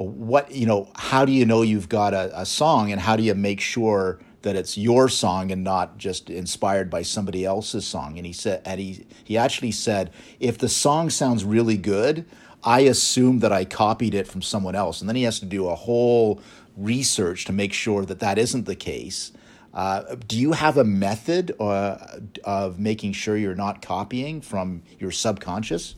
"What 0.01 0.51
you 0.51 0.65
know? 0.65 0.91
How 0.95 1.25
do 1.25 1.31
you 1.31 1.45
know 1.45 1.61
you've 1.61 1.89
got 1.89 2.13
a, 2.13 2.41
a 2.41 2.45
song, 2.45 2.91
and 2.91 3.01
how 3.01 3.15
do 3.15 3.23
you 3.23 3.35
make 3.35 3.61
sure?" 3.61 4.19
That 4.43 4.55
it's 4.55 4.75
your 4.75 5.07
song 5.07 5.51
and 5.51 5.63
not 5.63 5.99
just 5.99 6.31
inspired 6.31 6.89
by 6.89 7.03
somebody 7.03 7.45
else's 7.45 7.85
song, 7.85 8.17
and 8.17 8.25
he 8.25 8.33
said, 8.33 8.63
and 8.65 8.79
he 8.79 9.05
he 9.23 9.37
actually 9.37 9.69
said, 9.69 10.09
if 10.39 10.57
the 10.57 10.67
song 10.67 11.11
sounds 11.11 11.45
really 11.45 11.77
good, 11.77 12.25
I 12.63 12.81
assume 12.81 13.39
that 13.39 13.51
I 13.51 13.65
copied 13.65 14.13
it 14.13 14.27
from 14.27 14.41
someone 14.41 14.75
else. 14.75 14.99
And 14.99 15.09
then 15.09 15.15
he 15.15 15.23
has 15.23 15.39
to 15.39 15.45
do 15.45 15.67
a 15.67 15.75
whole 15.75 16.41
research 16.77 17.45
to 17.45 17.53
make 17.53 17.73
sure 17.73 18.05
that 18.05 18.19
that 18.19 18.37
isn't 18.37 18.65
the 18.65 18.75
case. 18.75 19.31
Uh, 19.73 20.15
do 20.27 20.37
you 20.37 20.51
have 20.51 20.77
a 20.77 20.83
method 20.83 21.55
uh, 21.59 21.97
of 22.43 22.79
making 22.79 23.13
sure 23.13 23.37
you're 23.37 23.55
not 23.55 23.81
copying 23.81 24.41
from 24.41 24.83
your 24.99 25.11
subconscious? 25.11 25.95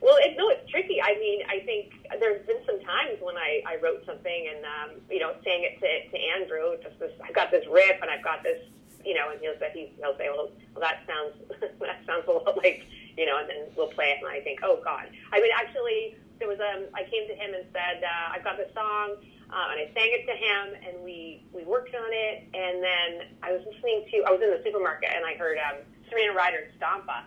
well, 0.00 0.16
it, 0.20 0.34
no, 0.36 0.48
it's 0.48 0.68
tricky. 0.70 1.00
I 1.02 1.18
mean, 1.18 1.42
I 1.48 1.60
think 1.64 1.92
there's 2.18 2.44
been 2.46 2.60
some 2.66 2.80
times 2.80 3.18
when 3.20 3.36
I, 3.36 3.62
I 3.66 3.76
wrote 3.82 4.04
something 4.28 4.48
and, 4.54 4.64
um, 4.64 5.00
you 5.10 5.18
know, 5.18 5.34
saying 5.44 5.64
it 5.64 5.80
to, 5.80 6.10
to 6.10 6.24
Andrew, 6.36 6.76
just 6.82 6.98
this, 6.98 7.12
I've 7.24 7.34
got 7.34 7.50
this 7.50 7.64
riff 7.70 8.00
and 8.00 8.10
I've 8.10 8.22
got 8.24 8.42
this, 8.42 8.60
you 9.04 9.14
know, 9.14 9.30
and 9.30 9.40
he'll 9.40 9.58
say, 9.58 9.92
he'll 9.98 10.16
say, 10.16 10.28
well, 10.28 10.50
well 10.74 10.82
that 10.82 11.02
sounds, 11.06 11.34
that 11.80 12.00
sounds 12.06 12.24
a 12.28 12.32
lot 12.32 12.56
like, 12.56 12.84
you 13.16 13.26
know, 13.26 13.38
and 13.38 13.48
then 13.48 13.66
we'll 13.76 13.88
play 13.88 14.16
it 14.16 14.18
and 14.22 14.28
I 14.28 14.40
think, 14.40 14.60
oh 14.62 14.80
God. 14.84 15.06
I 15.32 15.40
mean, 15.40 15.50
actually, 15.56 16.16
there 16.38 16.48
was, 16.48 16.58
um, 16.60 16.84
I 16.94 17.02
came 17.04 17.26
to 17.28 17.34
him 17.34 17.54
and 17.54 17.64
said, 17.72 18.02
uh, 18.04 18.34
I've 18.34 18.44
got 18.44 18.56
this 18.56 18.72
song, 18.74 19.16
uh, 19.50 19.72
and 19.72 19.80
I 19.80 19.90
sang 19.94 20.12
it 20.12 20.26
to 20.26 20.36
him, 20.36 20.76
and 20.86 21.02
we 21.02 21.42
we 21.54 21.64
worked 21.64 21.94
on 21.94 22.10
it. 22.12 22.44
And 22.52 22.84
then 22.84 23.28
I 23.42 23.50
was 23.50 23.62
listening 23.64 24.04
to, 24.12 24.28
I 24.28 24.30
was 24.30 24.42
in 24.42 24.50
the 24.50 24.60
supermarket, 24.62 25.08
and 25.16 25.24
I 25.24 25.34
heard 25.34 25.56
um, 25.56 25.78
Serena 26.10 26.34
Ryder's 26.34 26.70
Stompa, 26.78 27.24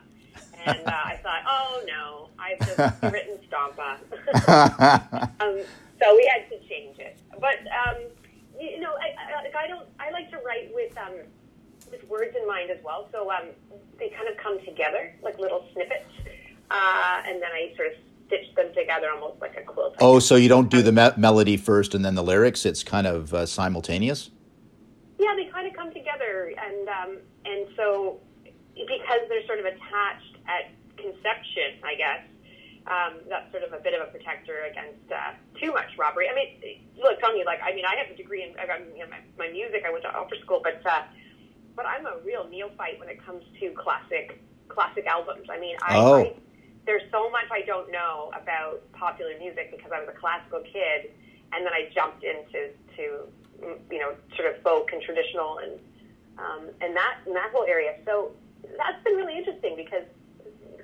and 0.66 0.88
uh, 0.88 0.92
I 0.92 1.20
thought, 1.24 1.42
oh 1.50 1.84
no, 1.88 2.30
I've 2.38 2.60
just 2.60 3.02
written 3.12 3.40
Stompa. 3.50 3.98
um, 5.42 5.60
so 6.02 6.16
we 6.16 6.26
had 6.34 6.50
to 6.50 6.68
change. 6.68 6.91
But 7.42 7.58
um, 7.74 7.98
you 8.60 8.80
know, 8.80 8.94
I, 8.94 9.10
I, 9.18 9.64
I 9.66 9.68
don't. 9.68 9.90
I 10.00 10.12
like 10.12 10.30
to 10.30 10.38
write 10.38 10.70
with 10.74 10.96
um, 10.98 11.16
with 11.90 12.08
words 12.08 12.36
in 12.40 12.48
mind 12.48 12.70
as 12.70 12.78
well. 12.86 13.10
So 13.12 13.32
um, 13.32 13.50
they 13.98 14.10
kind 14.10 14.30
of 14.30 14.38
come 14.38 14.64
together 14.64 15.14
like 15.24 15.40
little 15.40 15.66
snippets, 15.74 16.06
uh, 16.70 17.24
and 17.26 17.42
then 17.42 17.50
I 17.52 17.74
sort 17.76 17.90
of 17.90 17.94
stitch 18.28 18.54
them 18.56 18.68
together 18.76 19.10
almost 19.12 19.42
like 19.42 19.58
a 19.58 19.64
quilt. 19.64 19.96
Oh, 20.00 20.20
so 20.20 20.36
you 20.36 20.48
don't 20.48 20.70
do 20.70 20.84
the 20.84 20.92
me- 20.92 21.18
melody 21.18 21.58
first 21.58 21.96
and 21.96 22.06
then 22.06 22.16
the 22.16 22.24
lyrics? 22.24 22.66
It's 22.66 22.84
kind 22.84 23.08
of 23.08 23.34
uh, 23.34 23.46
simultaneous. 23.48 24.30
Yeah, 25.20 25.34
they 25.36 25.46
kind 25.46 25.68
of 25.68 25.74
come 25.74 25.92
together, 25.92 26.54
and 26.58 26.88
um, 26.88 27.18
and 27.46 27.68
so 27.76 28.20
because 28.76 29.22
they're 29.30 29.46
sort 29.48 29.60
of 29.60 29.66
attached 29.66 30.38
at 30.48 30.72
conception, 30.96 31.82
I 31.84 31.96
guess. 31.96 32.22
Um, 32.88 33.22
that's 33.30 33.52
sort 33.52 33.64
of 33.64 33.74
a 33.74 33.80
bit 33.80 33.94
of 33.94 34.02
a 34.02 34.10
protector 34.10 34.66
against 34.66 35.06
uh, 35.14 35.38
too 35.62 35.72
much 35.72 35.94
robbery. 35.98 36.28
I 36.28 36.34
mean, 36.34 36.82
look, 36.98 37.22
Tony, 37.22 37.44
like, 37.46 37.60
I 37.62 37.76
mean, 37.76 37.86
I 37.86 37.96
have 38.02 38.10
a 38.10 38.18
degree 38.18 38.42
in 38.42 38.58
I 38.58 38.66
got, 38.66 38.80
you 38.98 39.06
know, 39.06 39.10
my, 39.10 39.22
my 39.38 39.52
music. 39.52 39.84
I 39.86 39.92
went 39.92 40.04
to 40.04 40.10
opera 40.10 40.40
school, 40.40 40.62
but 40.64 40.82
uh, 40.86 41.04
but 41.76 41.86
I'm 41.86 42.06
a 42.06 42.18
real 42.26 42.48
neophyte 42.50 43.00
when 43.00 43.08
it 43.08 43.24
comes 43.24 43.44
to 43.60 43.72
classic 43.78 44.42
classic 44.68 45.06
albums. 45.06 45.48
I 45.52 45.60
mean, 45.60 45.78
I, 45.82 45.98
oh. 45.98 46.16
I 46.16 46.34
there's 46.86 47.04
so 47.12 47.30
much 47.30 47.46
I 47.52 47.62
don't 47.62 47.92
know 47.92 48.32
about 48.34 48.82
popular 48.94 49.38
music 49.38 49.72
because 49.72 49.92
I 49.94 50.00
was 50.00 50.10
a 50.10 50.18
classical 50.18 50.62
kid, 50.62 51.12
and 51.54 51.66
then 51.66 51.74
I 51.74 51.90
jumped 51.94 52.24
into 52.24 52.74
to 52.98 53.04
you 53.92 54.00
know 54.00 54.16
sort 54.36 54.54
of 54.54 54.62
folk 54.64 54.90
and 54.92 55.02
traditional 55.02 55.60
and 55.60 55.80
um, 56.40 56.70
and 56.82 56.96
that 56.96 57.22
and 57.26 57.36
that 57.36 57.52
whole 57.54 57.66
area. 57.66 57.96
So 58.06 58.32
that's 58.78 59.04
been 59.04 59.16
really 59.16 59.38
interesting 59.38 59.76
because 59.76 60.06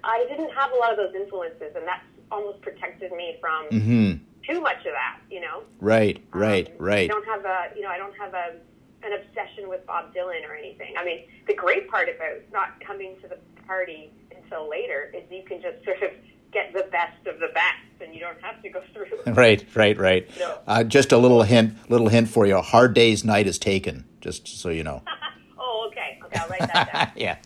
I 0.04 0.26
didn't 0.30 0.52
have 0.52 0.72
a 0.72 0.76
lot 0.76 0.92
of 0.92 0.98
those 0.98 1.16
influences, 1.16 1.76
and 1.76 1.86
that's 1.88 2.04
almost 2.32 2.62
protected 2.62 3.12
me 3.12 3.38
from 3.40 3.70
mm-hmm. 3.70 4.14
too 4.46 4.62
much 4.62 4.80
of 4.80 4.94
that. 4.94 5.20
You 5.30 5.42
know. 5.42 5.64
Right. 5.80 6.24
Right. 6.34 6.68
Um, 6.68 6.74
right. 6.80 7.10
I 7.10 7.14
don't 7.14 7.26
have 7.26 7.46
a 7.46 7.70
you 7.76 7.82
know 7.82 7.90
I 7.90 7.98
don't 7.98 8.18
have 8.18 8.34
a 8.34 8.56
an 9.04 9.14
obsession 9.14 9.70
with 9.70 9.86
Bob 9.86 10.14
Dylan 10.14 10.48
or 10.48 10.56
anything. 10.56 10.96
I 10.98 11.06
mean, 11.06 11.20
the 11.48 11.54
great 11.54 11.90
part 11.90 12.10
about 12.10 12.42
not 12.52 12.80
coming 12.80 13.16
to 13.22 13.28
the 13.28 13.38
party 13.66 14.12
until 14.36 14.70
later 14.70 15.12
is 15.16 15.24
you 15.30 15.44
can 15.44 15.62
just 15.62 15.84
sort 15.84 16.02
of 16.02 16.12
get 16.52 16.74
the 16.74 16.88
best 16.92 17.28
of 17.28 17.40
the 17.40 17.50
best 17.54 18.02
and 18.02 18.14
you 18.14 18.20
don't 18.20 18.42
have 18.42 18.62
to 18.62 18.70
go 18.70 18.82
through 18.94 19.06
right 19.34 19.66
right 19.76 19.98
right 19.98 20.30
no. 20.40 20.58
uh, 20.66 20.84
just 20.84 21.12
a 21.12 21.18
little 21.18 21.44
hint 21.44 21.74
little 21.90 22.08
hint 22.08 22.30
for 22.30 22.46
you 22.46 22.56
a 22.56 22.62
hard 22.62 22.94
day's 22.94 23.26
night 23.26 23.48
is 23.48 23.60
taken 23.60 24.06
just 24.22 24.48
so 24.48 24.70
you 24.70 24.84
know 24.84 25.04
okay 26.28 26.38
okay 26.38 26.44
i'll 26.44 26.50
write 26.50 26.74
that 26.74 26.94
down. 26.94 27.12
Yeah. 27.16 27.38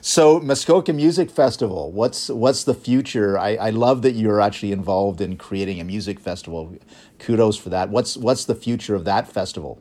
So 0.00 0.40
muskoka 0.40 0.92
music 0.92 1.30
festival 1.30 1.92
what's 1.92 2.28
what's 2.28 2.64
the 2.64 2.74
future? 2.74 3.38
I, 3.38 3.56
I 3.56 3.70
love 3.70 4.02
that 4.02 4.12
you're 4.12 4.40
actually 4.40 4.72
involved 4.72 5.20
in 5.20 5.36
creating 5.36 5.80
a 5.80 5.84
music 5.84 6.18
festival. 6.20 6.76
Kudos 7.18 7.56
for 7.56 7.68
that. 7.70 7.90
What's 7.90 8.16
what's 8.16 8.44
the 8.44 8.54
future 8.54 8.94
of 8.94 9.04
that 9.04 9.30
festival? 9.30 9.80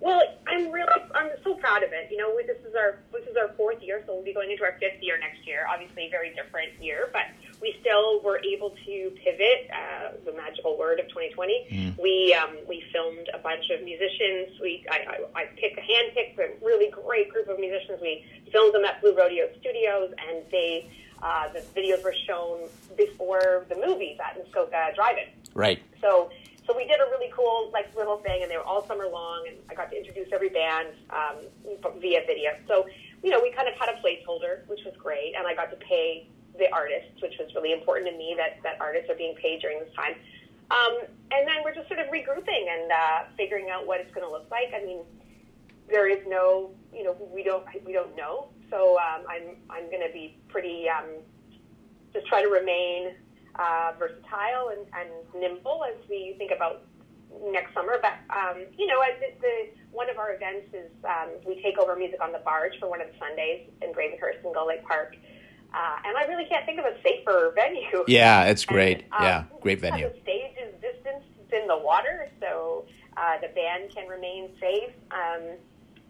Well 0.00 0.22
i'm 0.46 0.70
really 0.70 0.92
i'm 1.14 1.30
so 1.42 1.54
proud 1.54 1.82
of 1.82 1.92
it. 1.92 2.08
You 2.10 2.18
know 2.18 2.36
this 2.46 2.58
is 2.64 2.74
our 2.74 2.98
this 3.12 3.26
is 3.28 3.36
our 3.36 3.52
fourth 3.56 3.82
year, 3.82 4.02
so 4.06 4.14
we'll 4.14 4.24
be 4.24 4.32
going 4.32 4.50
into 4.50 4.62
our 4.64 4.76
fifth 4.78 5.02
year 5.02 5.18
next 5.18 5.46
year. 5.46 5.66
Obviously, 5.70 6.06
a 6.06 6.10
very 6.10 6.34
different 6.34 6.72
year, 6.80 7.08
but 7.12 7.26
we 7.60 7.76
still 7.80 8.20
were 8.22 8.40
able 8.44 8.70
to 8.70 9.12
pivot. 9.22 9.70
Uh, 9.72 10.12
the 10.24 10.32
magical 10.32 10.76
word 10.78 11.00
of 11.00 11.08
2020. 11.08 11.66
Mm. 11.70 12.02
We 12.02 12.34
um, 12.34 12.56
we 12.68 12.84
filmed 12.92 13.28
a 13.32 13.38
bunch 13.38 13.70
of 13.70 13.82
musicians. 13.82 14.58
We 14.60 14.84
I, 14.90 15.18
I, 15.34 15.40
I 15.40 15.44
picked 15.56 15.78
a 15.78 15.82
hand 15.82 16.12
picked 16.14 16.38
a 16.38 16.50
really 16.64 16.90
great 16.90 17.32
group 17.32 17.48
of 17.48 17.58
musicians. 17.58 18.00
We 18.00 18.24
filmed 18.52 18.74
them 18.74 18.84
at 18.84 19.00
Blue 19.00 19.16
Rodeo 19.16 19.48
Studios, 19.60 20.12
and 20.28 20.42
they 20.50 20.90
uh, 21.22 21.48
the 21.52 21.60
videos 21.78 22.02
were 22.04 22.14
shown 22.26 22.68
before 22.96 23.64
the 23.68 23.76
movies 23.76 24.18
at 24.24 24.36
Muskoka 24.36 24.92
Drive-In. 24.94 25.28
Right. 25.54 25.82
So 26.00 26.30
so 26.66 26.76
we 26.76 26.84
did 26.84 27.00
a 27.00 27.04
really 27.04 27.30
cool 27.34 27.70
like 27.72 27.94
little 27.96 28.18
thing, 28.18 28.42
and 28.42 28.50
they 28.50 28.56
were 28.56 28.64
all 28.64 28.86
summer 28.86 29.08
long, 29.08 29.44
and 29.48 29.56
I 29.70 29.74
got 29.74 29.90
to 29.90 29.96
introduce 29.96 30.28
every 30.32 30.50
band 30.50 30.88
um, 31.10 31.36
via 32.00 32.22
video. 32.26 32.50
So 32.68 32.86
you 33.22 33.30
know, 33.30 33.40
we 33.40 33.50
kind 33.52 33.68
of 33.68 33.74
had 33.74 33.88
a 33.88 33.98
placeholder, 34.00 34.66
which 34.68 34.84
was 34.84 34.94
great, 34.98 35.34
and 35.36 35.46
I 35.46 35.54
got 35.54 35.70
to 35.70 35.76
pay 35.76 36.28
the 36.58 36.72
artists, 36.72 37.20
which 37.22 37.34
was 37.38 37.48
really 37.54 37.72
important 37.72 38.10
to 38.10 38.16
me 38.16 38.34
that 38.36 38.62
that 38.62 38.80
artists 38.80 39.10
are 39.10 39.16
being 39.16 39.34
paid 39.36 39.60
during 39.60 39.78
this 39.80 39.92
time. 39.94 40.14
Um, 40.70 41.06
and 41.30 41.46
then 41.46 41.62
we're 41.64 41.74
just 41.74 41.88
sort 41.88 42.00
of 42.00 42.06
regrouping 42.06 42.66
and 42.66 42.90
uh, 42.90 43.18
figuring 43.36 43.70
out 43.70 43.86
what 43.86 44.00
it's 44.00 44.12
going 44.12 44.26
to 44.26 44.30
look 44.30 44.50
like. 44.50 44.74
I 44.74 44.84
mean, 44.84 45.00
there 45.88 46.08
is 46.08 46.18
no, 46.26 46.70
you 46.92 47.04
know, 47.04 47.16
we 47.32 47.42
don't 47.44 47.64
we 47.84 47.92
don't 47.92 48.16
know. 48.16 48.48
So 48.70 48.98
um, 48.98 49.22
I'm 49.28 49.56
I'm 49.70 49.86
going 49.90 50.02
to 50.06 50.12
be 50.12 50.36
pretty 50.48 50.86
um, 50.88 51.22
just 52.12 52.26
try 52.26 52.42
to 52.42 52.48
remain 52.48 53.14
uh, 53.58 53.92
versatile 53.98 54.70
and, 54.74 54.86
and 54.92 55.10
nimble 55.40 55.84
as 55.84 55.96
we 56.08 56.34
think 56.38 56.50
about 56.50 56.82
next 57.50 57.74
summer. 57.74 57.98
But 58.00 58.18
um, 58.34 58.64
you 58.76 58.86
know, 58.86 59.02
the, 59.20 59.40
the 59.40 59.54
one 59.92 60.10
of 60.10 60.18
our 60.18 60.34
events 60.34 60.68
is 60.72 60.90
um, 61.04 61.30
we 61.46 61.62
take 61.62 61.78
over 61.78 61.94
music 61.96 62.20
on 62.22 62.32
the 62.32 62.40
barge 62.44 62.78
for 62.80 62.88
one 62.88 63.00
of 63.00 63.08
the 63.08 63.14
Sundays 63.18 63.68
in 63.82 63.92
Gravenhurst 63.92 64.44
and 64.44 64.54
Gull 64.54 64.68
Lake 64.68 64.84
Park. 64.84 65.16
Uh, 65.76 65.98
and 66.06 66.16
I 66.16 66.24
really 66.24 66.46
can't 66.46 66.64
think 66.64 66.78
of 66.78 66.86
a 66.86 66.96
safer 67.02 67.52
venue. 67.54 68.04
Yeah, 68.08 68.44
it's 68.44 68.64
great. 68.64 69.04
And, 69.04 69.12
um, 69.12 69.22
yeah, 69.22 69.44
great 69.60 69.80
venue. 69.80 70.08
The 70.08 70.20
stage 70.22 70.56
is 70.56 70.72
distanced 70.80 71.52
in 71.52 71.68
the 71.68 71.76
water, 71.76 72.30
so 72.40 72.86
uh, 73.16 73.38
the 73.42 73.48
band 73.48 73.94
can 73.94 74.08
remain 74.08 74.48
safe, 74.58 74.94
um, 75.10 75.42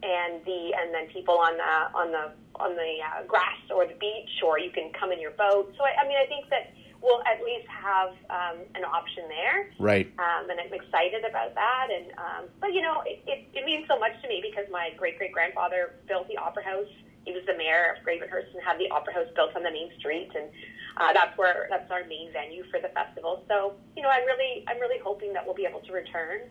and 0.02 0.44
the 0.44 0.72
and 0.78 0.94
then 0.94 1.08
people 1.12 1.34
on 1.38 1.56
the 1.56 1.98
on 1.98 2.12
the 2.12 2.32
on 2.62 2.76
the 2.76 2.98
uh, 3.02 3.26
grass 3.26 3.58
or 3.74 3.86
the 3.86 3.94
beach, 3.94 4.30
or 4.44 4.58
you 4.58 4.70
can 4.70 4.92
come 4.92 5.10
in 5.10 5.20
your 5.20 5.32
boat. 5.32 5.74
So 5.76 5.84
I, 5.84 6.04
I 6.04 6.08
mean, 6.08 6.16
I 6.16 6.26
think 6.26 6.48
that 6.50 6.72
we'll 7.02 7.22
at 7.26 7.42
least 7.44 7.66
have 7.68 8.10
um, 8.30 8.62
an 8.74 8.84
option 8.84 9.24
there. 9.28 9.70
Right. 9.78 10.06
Um, 10.18 10.50
and 10.50 10.60
I'm 10.60 10.72
excited 10.72 11.24
about 11.24 11.54
that. 11.54 11.88
And 11.90 12.10
um, 12.18 12.48
but 12.60 12.72
you 12.72 12.82
know, 12.82 13.02
it, 13.04 13.22
it, 13.26 13.46
it 13.54 13.64
means 13.64 13.86
so 13.88 13.98
much 13.98 14.12
to 14.22 14.28
me 14.28 14.42
because 14.42 14.66
my 14.70 14.90
great 14.96 15.18
great 15.18 15.32
grandfather 15.32 15.94
built 16.06 16.28
the 16.28 16.36
Opera 16.36 16.64
House. 16.64 16.94
He 17.26 17.32
was 17.32 17.42
the 17.46 17.58
mayor 17.58 17.92
of 17.92 18.06
Gravenhurst 18.06 18.54
and 18.54 18.62
had 18.62 18.78
the 18.78 18.88
Opera 18.90 19.12
House 19.12 19.28
built 19.34 19.54
on 19.56 19.62
the 19.62 19.70
main 19.70 19.90
street, 19.98 20.30
and 20.34 20.48
uh, 20.96 21.12
that's 21.12 21.36
where 21.36 21.66
that's 21.68 21.90
our 21.90 22.06
main 22.06 22.32
venue 22.32 22.64
for 22.70 22.80
the 22.80 22.88
festival. 22.88 23.44
So 23.48 23.74
you 23.96 24.02
know, 24.02 24.08
I'm 24.08 24.24
really 24.24 24.64
I'm 24.68 24.80
really 24.80 25.00
hoping 25.02 25.32
that 25.34 25.44
we'll 25.44 25.58
be 25.58 25.66
able 25.66 25.80
to 25.80 25.92
return. 25.92 26.48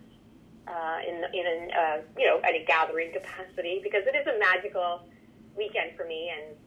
Uh, 0.67 0.97
in 1.07 1.15
in 1.33 1.45
an, 1.45 1.71
uh, 1.71 1.97
you 2.17 2.25
know 2.25 2.41
at 2.43 2.55
a 2.55 2.65
gathering 2.65 3.13
capacity 3.13 3.79
because 3.83 4.01
it 4.07 4.15
is 4.15 4.25
a 4.27 4.37
magical 4.39 5.07
weekend 5.55 5.95
for 5.95 6.05
me 6.05 6.31
and 6.35 6.57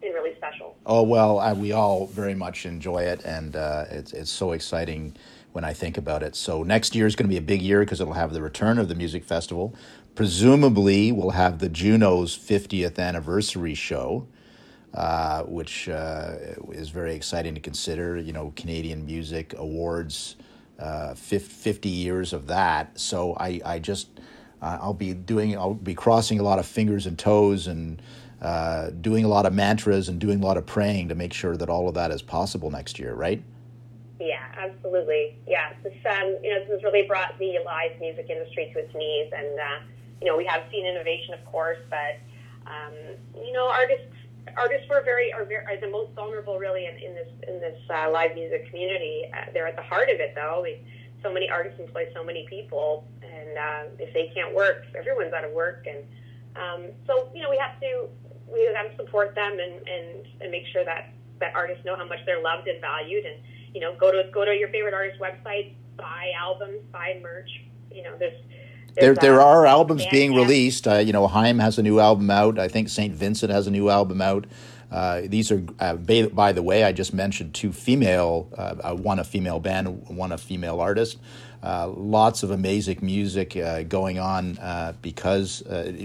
been 0.00 0.12
really 0.12 0.36
special. 0.36 0.76
Oh 0.86 1.02
well, 1.02 1.40
uh, 1.40 1.54
we 1.54 1.72
all 1.72 2.06
very 2.06 2.34
much 2.34 2.66
enjoy 2.66 3.02
it, 3.02 3.24
and 3.24 3.56
uh, 3.56 3.86
it's 3.90 4.12
it's 4.12 4.30
so 4.30 4.52
exciting 4.52 5.16
when 5.58 5.64
I 5.64 5.72
think 5.72 5.98
about 5.98 6.22
it. 6.22 6.36
So 6.36 6.62
next 6.62 6.94
year 6.94 7.04
is 7.04 7.16
going 7.16 7.28
to 7.28 7.32
be 7.32 7.36
a 7.36 7.42
big 7.42 7.60
year 7.60 7.80
because 7.80 8.00
it'll 8.00 8.12
have 8.12 8.32
the 8.32 8.40
return 8.40 8.78
of 8.78 8.86
the 8.86 8.94
music 8.94 9.24
festival. 9.24 9.74
Presumably, 10.14 11.10
we'll 11.10 11.30
have 11.30 11.58
the 11.58 11.68
Junos 11.68 12.38
50th 12.38 12.96
anniversary 12.96 13.74
show, 13.74 14.28
uh, 14.94 15.42
which 15.42 15.88
uh, 15.88 16.36
is 16.70 16.90
very 16.90 17.12
exciting 17.12 17.56
to 17.56 17.60
consider. 17.60 18.16
You 18.16 18.32
know, 18.32 18.52
Canadian 18.54 19.04
Music 19.04 19.52
Awards, 19.58 20.36
uh, 20.78 21.14
50 21.14 21.88
years 21.88 22.32
of 22.32 22.46
that. 22.46 22.96
So 22.96 23.34
I, 23.34 23.60
I 23.64 23.80
just, 23.80 24.06
uh, 24.62 24.78
I'll 24.80 24.94
be 24.94 25.12
doing, 25.12 25.58
I'll 25.58 25.74
be 25.74 25.96
crossing 25.96 26.38
a 26.38 26.44
lot 26.44 26.60
of 26.60 26.66
fingers 26.66 27.04
and 27.04 27.18
toes 27.18 27.66
and 27.66 28.00
uh, 28.40 28.90
doing 28.90 29.24
a 29.24 29.28
lot 29.28 29.44
of 29.44 29.52
mantras 29.52 30.08
and 30.08 30.20
doing 30.20 30.40
a 30.40 30.46
lot 30.46 30.56
of 30.56 30.66
praying 30.66 31.08
to 31.08 31.16
make 31.16 31.32
sure 31.32 31.56
that 31.56 31.68
all 31.68 31.88
of 31.88 31.94
that 31.94 32.12
is 32.12 32.22
possible 32.22 32.70
next 32.70 33.00
year, 33.00 33.12
right? 33.12 33.42
Yeah, 34.20 34.42
absolutely. 34.56 35.36
Yeah, 35.46 35.72
this 35.82 35.94
um, 36.04 36.36
you 36.42 36.50
know 36.50 36.60
this 36.60 36.70
has 36.70 36.82
really 36.82 37.06
brought 37.06 37.38
the 37.38 37.58
live 37.64 37.98
music 38.00 38.26
industry 38.28 38.70
to 38.74 38.80
its 38.80 38.94
knees, 38.94 39.30
and 39.36 39.58
uh, 39.58 39.78
you 40.20 40.26
know 40.26 40.36
we 40.36 40.44
have 40.44 40.62
seen 40.70 40.86
innovation, 40.86 41.34
of 41.34 41.44
course, 41.46 41.78
but 41.88 42.18
um, 42.66 42.94
you 43.34 43.52
know 43.52 43.68
artists 43.68 44.10
artists 44.56 44.88
were 44.88 45.02
very 45.04 45.32
are, 45.32 45.44
very, 45.44 45.64
are 45.66 45.80
the 45.80 45.88
most 45.88 46.12
vulnerable 46.14 46.58
really 46.58 46.86
in, 46.86 46.96
in 46.96 47.14
this 47.14 47.28
in 47.46 47.60
this 47.60 47.78
uh, 47.90 48.10
live 48.10 48.34
music 48.34 48.68
community. 48.70 49.22
Uh, 49.32 49.46
they're 49.52 49.68
at 49.68 49.76
the 49.76 49.82
heart 49.82 50.10
of 50.10 50.18
it 50.18 50.34
though. 50.34 50.62
Mean, 50.64 50.78
so 51.22 51.32
many 51.32 51.48
artists 51.48 51.78
employ 51.80 52.06
so 52.14 52.24
many 52.24 52.46
people, 52.48 53.04
and 53.22 53.58
uh, 53.58 53.82
if 53.98 54.12
they 54.14 54.30
can't 54.34 54.54
work, 54.54 54.84
everyone's 54.96 55.32
out 55.32 55.44
of 55.44 55.52
work, 55.52 55.86
and 55.86 55.98
um, 56.56 56.90
so 57.06 57.28
you 57.34 57.42
know 57.42 57.50
we 57.50 57.58
have 57.58 57.78
to 57.80 58.08
we 58.52 58.68
have 58.74 58.90
to 58.90 58.96
support 58.96 59.36
them 59.36 59.58
and, 59.60 59.86
and 59.86 60.26
and 60.40 60.50
make 60.50 60.66
sure 60.72 60.84
that 60.84 61.12
that 61.38 61.54
artists 61.54 61.84
know 61.84 61.94
how 61.94 62.04
much 62.04 62.18
they're 62.26 62.42
loved 62.42 62.66
and 62.66 62.80
valued, 62.80 63.24
and 63.24 63.36
you 63.74 63.80
know 63.80 63.94
go 63.96 64.10
to 64.10 64.30
go 64.32 64.44
to 64.44 64.54
your 64.54 64.68
favorite 64.68 64.94
artist 64.94 65.20
website, 65.20 65.74
buy 65.96 66.32
albums, 66.38 66.80
buy 66.92 67.18
merch. 67.22 67.50
You 67.90 68.02
know 68.02 68.16
there's 68.18 68.40
there, 68.94 69.14
there 69.14 69.40
are 69.40 69.66
albums 69.66 70.04
being 70.10 70.34
released. 70.34 70.88
Uh, 70.88 70.96
you 70.96 71.12
know, 71.12 71.26
Haim 71.26 71.58
has 71.58 71.78
a 71.78 71.82
new 71.82 72.00
album 72.00 72.30
out. 72.30 72.58
I 72.58 72.68
think 72.68 72.88
St. 72.88 73.14
Vincent 73.14 73.52
has 73.52 73.66
a 73.66 73.70
new 73.70 73.90
album 73.90 74.20
out. 74.20 74.46
Uh, 74.90 75.22
these 75.24 75.52
are, 75.52 75.62
uh, 75.80 75.94
by, 75.96 76.26
by, 76.26 76.52
the 76.52 76.62
way, 76.62 76.84
I 76.84 76.92
just 76.92 77.12
mentioned 77.12 77.54
two 77.54 77.72
female, 77.72 78.48
uh, 78.56 78.74
uh, 78.82 78.94
one 78.94 79.18
a 79.18 79.24
female 79.24 79.60
band, 79.60 80.08
one 80.08 80.32
a 80.32 80.38
female 80.38 80.80
artist. 80.80 81.18
Uh, 81.62 81.88
lots 81.88 82.42
of 82.42 82.50
amazing 82.50 82.98
music 83.02 83.56
going 83.88 84.18
on 84.18 84.96
because, 85.02 85.60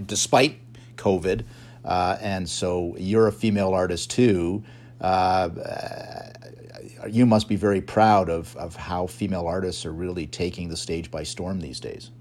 despite 0.05 0.59
COVID, 0.97 1.43
and 1.85 2.49
so 2.49 2.95
you're 2.97 3.27
a 3.27 3.31
female 3.31 3.73
artist 3.73 4.09
too. 4.11 4.63
You 7.09 7.25
must 7.25 7.47
be 7.47 7.55
very 7.55 7.81
proud 7.81 8.29
of, 8.29 8.55
of 8.57 8.75
how 8.75 9.07
female 9.07 9.47
artists 9.47 9.85
are 9.85 9.93
really 9.93 10.27
taking 10.27 10.69
the 10.69 10.77
stage 10.77 11.09
by 11.11 11.23
storm 11.23 11.59
these 11.59 11.79
days 11.79 12.11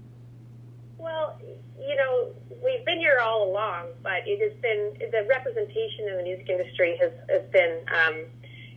Well, 0.97 1.39
you 1.79 1.95
know, 1.95 2.33
we've 2.63 2.85
been 2.85 2.99
here 2.99 3.19
all 3.21 3.49
along, 3.49 3.87
but 4.01 4.25
it 4.25 4.39
has 4.39 4.59
been 4.61 5.11
the 5.11 5.27
representation 5.27 6.07
in 6.07 6.17
the 6.17 6.23
music 6.23 6.49
industry 6.49 6.97
has 7.01 7.11
has 7.29 7.43
been. 7.51 7.79
Um, 7.93 8.25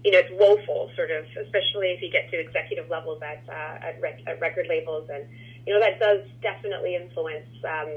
you 0.05 0.13
know, 0.13 0.19
it's 0.19 0.31
woeful, 0.39 0.89
sort 0.95 1.11
of, 1.11 1.25
especially 1.37 1.91
if 1.91 2.01
you 2.01 2.09
get 2.13 2.31
to 2.31 2.39
executive 2.39 2.89
levels 2.89 3.21
at 3.23 3.43
uh, 3.49 3.87
at, 3.87 4.01
rec- 4.01 4.23
at 4.29 4.41
record 4.41 4.67
labels, 4.69 5.09
and 5.13 5.25
you 5.67 5.75
know 5.75 5.81
that 5.81 5.99
does 5.99 6.21
definitely 6.43 6.95
influence 6.95 7.49
um, 7.65 7.89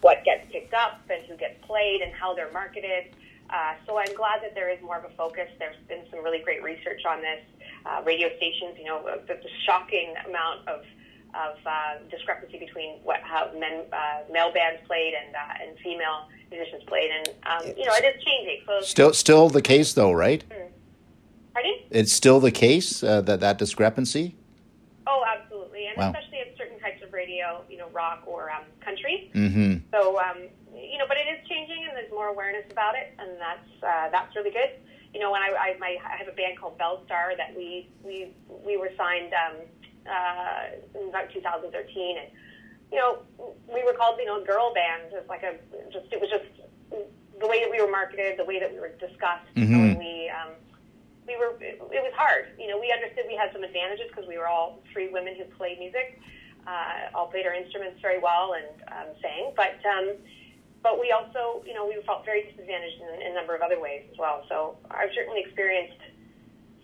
what 0.00 0.24
gets 0.24 0.50
picked 0.50 0.72
up 0.72 1.00
and 1.10 1.22
who 1.26 1.36
gets 1.36 1.62
played 1.66 2.00
and 2.00 2.12
how 2.14 2.32
they're 2.34 2.52
marketed. 2.52 3.14
Uh, 3.52 3.74
so 3.86 3.98
I'm 3.98 4.14
glad 4.16 4.42
that 4.42 4.54
there 4.54 4.70
is 4.70 4.80
more 4.82 4.96
of 4.96 5.04
a 5.04 5.14
focus. 5.14 5.48
There's 5.58 5.76
been 5.86 6.04
some 6.10 6.24
really 6.24 6.38
great 6.38 6.62
research 6.62 7.02
on 7.06 7.20
this. 7.20 7.40
Uh, 7.84 8.00
radio 8.06 8.28
stations, 8.36 8.76
you 8.78 8.84
know, 8.84 9.02
the, 9.04 9.34
the 9.34 9.48
shocking 9.66 10.14
amount 10.26 10.66
of 10.68 10.84
of 11.34 11.56
uh, 11.64 11.94
discrepancy 12.10 12.58
between 12.58 12.96
what 13.04 13.20
how 13.22 13.50
men 13.58 13.84
uh, 13.92 14.20
male 14.30 14.52
bands 14.52 14.80
played 14.86 15.14
and 15.14 15.34
uh, 15.34 15.62
and 15.62 15.78
female 15.78 16.28
musicians 16.50 16.82
played, 16.84 17.10
and 17.10 17.28
um, 17.44 17.66
you 17.76 17.84
know 17.84 17.92
it 17.94 18.04
is 18.04 18.22
changing. 18.22 18.62
So 18.66 18.80
still 18.82 19.12
still 19.12 19.48
the 19.48 19.62
case 19.62 19.94
though, 19.94 20.12
right? 20.12 20.44
Hmm. 20.52 20.68
Pardon? 21.54 21.74
It's 21.90 22.12
still 22.12 22.40
the 22.40 22.50
case 22.50 23.02
uh, 23.02 23.20
that 23.22 23.40
that 23.40 23.58
discrepancy. 23.58 24.36
Oh, 25.06 25.24
absolutely, 25.26 25.86
and 25.86 25.96
wow. 25.96 26.10
especially 26.10 26.38
at 26.40 26.56
certain 26.56 26.78
types 26.80 27.02
of 27.02 27.12
radio, 27.12 27.64
you 27.68 27.78
know, 27.78 27.88
rock 27.90 28.22
or 28.26 28.50
um, 28.50 28.64
country. 28.80 29.30
Mm-hmm. 29.34 29.78
So 29.90 30.20
um, 30.20 30.48
you 30.92 30.98
know, 30.98 31.08
but 31.08 31.16
it 31.16 31.26
is 31.26 31.40
changing, 31.48 31.88
and 31.88 31.96
there's 31.96 32.12
more 32.12 32.28
awareness 32.28 32.70
about 32.70 32.94
it, 32.94 33.16
and 33.18 33.40
that's 33.40 33.72
uh, 33.82 34.10
that's 34.12 34.36
really 34.36 34.52
good. 34.52 34.76
You 35.14 35.20
know, 35.20 35.32
when 35.32 35.40
I 35.40 35.48
I, 35.56 35.78
my, 35.80 35.96
I 36.04 36.16
have 36.20 36.28
a 36.28 36.36
band 36.36 36.60
called 36.60 36.76
Belle 36.76 37.02
Starr 37.06 37.32
that 37.36 37.56
we 37.56 37.88
we 38.04 38.30
we 38.64 38.76
were 38.76 38.90
signed. 38.96 39.32
Um, 39.32 39.66
uh, 40.06 40.98
in 40.98 41.08
about 41.08 41.32
2013, 41.32 42.18
and 42.18 42.28
you 42.90 42.98
know, 42.98 43.22
we 43.72 43.82
were 43.84 43.94
called, 43.94 44.18
you 44.18 44.26
know, 44.26 44.44
girl 44.44 44.74
band. 44.74 45.12
It's 45.12 45.28
like 45.28 45.42
a 45.42 45.56
just 45.92 46.12
it 46.12 46.20
was 46.20 46.28
just 46.28 46.44
the 47.40 47.48
way 47.48 47.60
that 47.60 47.70
we 47.70 47.80
were 47.80 47.90
marketed, 47.90 48.38
the 48.38 48.44
way 48.44 48.60
that 48.60 48.72
we 48.72 48.78
were 48.78 48.92
discussed. 49.00 49.48
Mm-hmm. 49.56 49.98
we 49.98 50.30
um, 50.30 50.52
we 51.26 51.36
were 51.36 51.56
it, 51.60 51.80
it 51.80 52.02
was 52.02 52.12
hard. 52.14 52.52
You 52.58 52.68
know, 52.68 52.78
we 52.78 52.92
understood 52.92 53.24
we 53.28 53.36
had 53.36 53.52
some 53.52 53.64
advantages 53.64 54.06
because 54.08 54.28
we 54.28 54.36
were 54.38 54.48
all 54.48 54.82
three 54.92 55.08
women 55.08 55.34
who 55.36 55.44
played 55.56 55.78
music, 55.78 56.20
uh, 56.66 57.14
all 57.14 57.28
played 57.28 57.46
our 57.46 57.54
instruments 57.54 58.00
very 58.00 58.18
well 58.18 58.54
and 58.54 58.82
um, 58.88 59.08
sang, 59.20 59.52
but. 59.56 59.78
Um, 59.86 60.16
but 60.82 61.00
we 61.00 61.12
also, 61.12 61.62
you 61.66 61.74
know, 61.74 61.86
we 61.86 61.96
felt 62.04 62.24
very 62.24 62.50
disadvantaged 62.50 63.00
in, 63.00 63.22
in 63.22 63.32
a 63.32 63.34
number 63.34 63.54
of 63.54 63.62
other 63.62 63.80
ways 63.80 64.02
as 64.10 64.18
well. 64.18 64.44
So 64.48 64.76
I've 64.90 65.10
certainly 65.14 65.40
experienced 65.40 66.00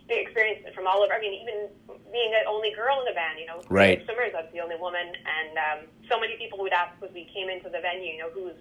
experienced 0.08 0.66
it 0.66 0.74
from 0.74 0.86
all 0.86 1.02
over. 1.02 1.12
I 1.12 1.20
mean, 1.20 1.34
even 1.42 1.68
being 2.12 2.32
the 2.32 2.48
only 2.48 2.72
girl 2.72 2.98
in 3.00 3.04
the 3.04 3.12
band, 3.12 3.38
you 3.38 3.46
know, 3.46 3.60
right. 3.68 4.02
swimmers, 4.04 4.32
I 4.34 4.42
was 4.42 4.50
the 4.52 4.60
only 4.60 4.76
woman, 4.76 5.04
and 5.04 5.52
um, 5.58 5.86
so 6.08 6.18
many 6.18 6.36
people 6.36 6.58
would 6.60 6.72
ask 6.72 6.92
as 7.04 7.12
we 7.12 7.28
came 7.34 7.50
into 7.50 7.68
the 7.68 7.80
venue, 7.80 8.12
you 8.12 8.18
know, 8.18 8.30
whose 8.30 8.56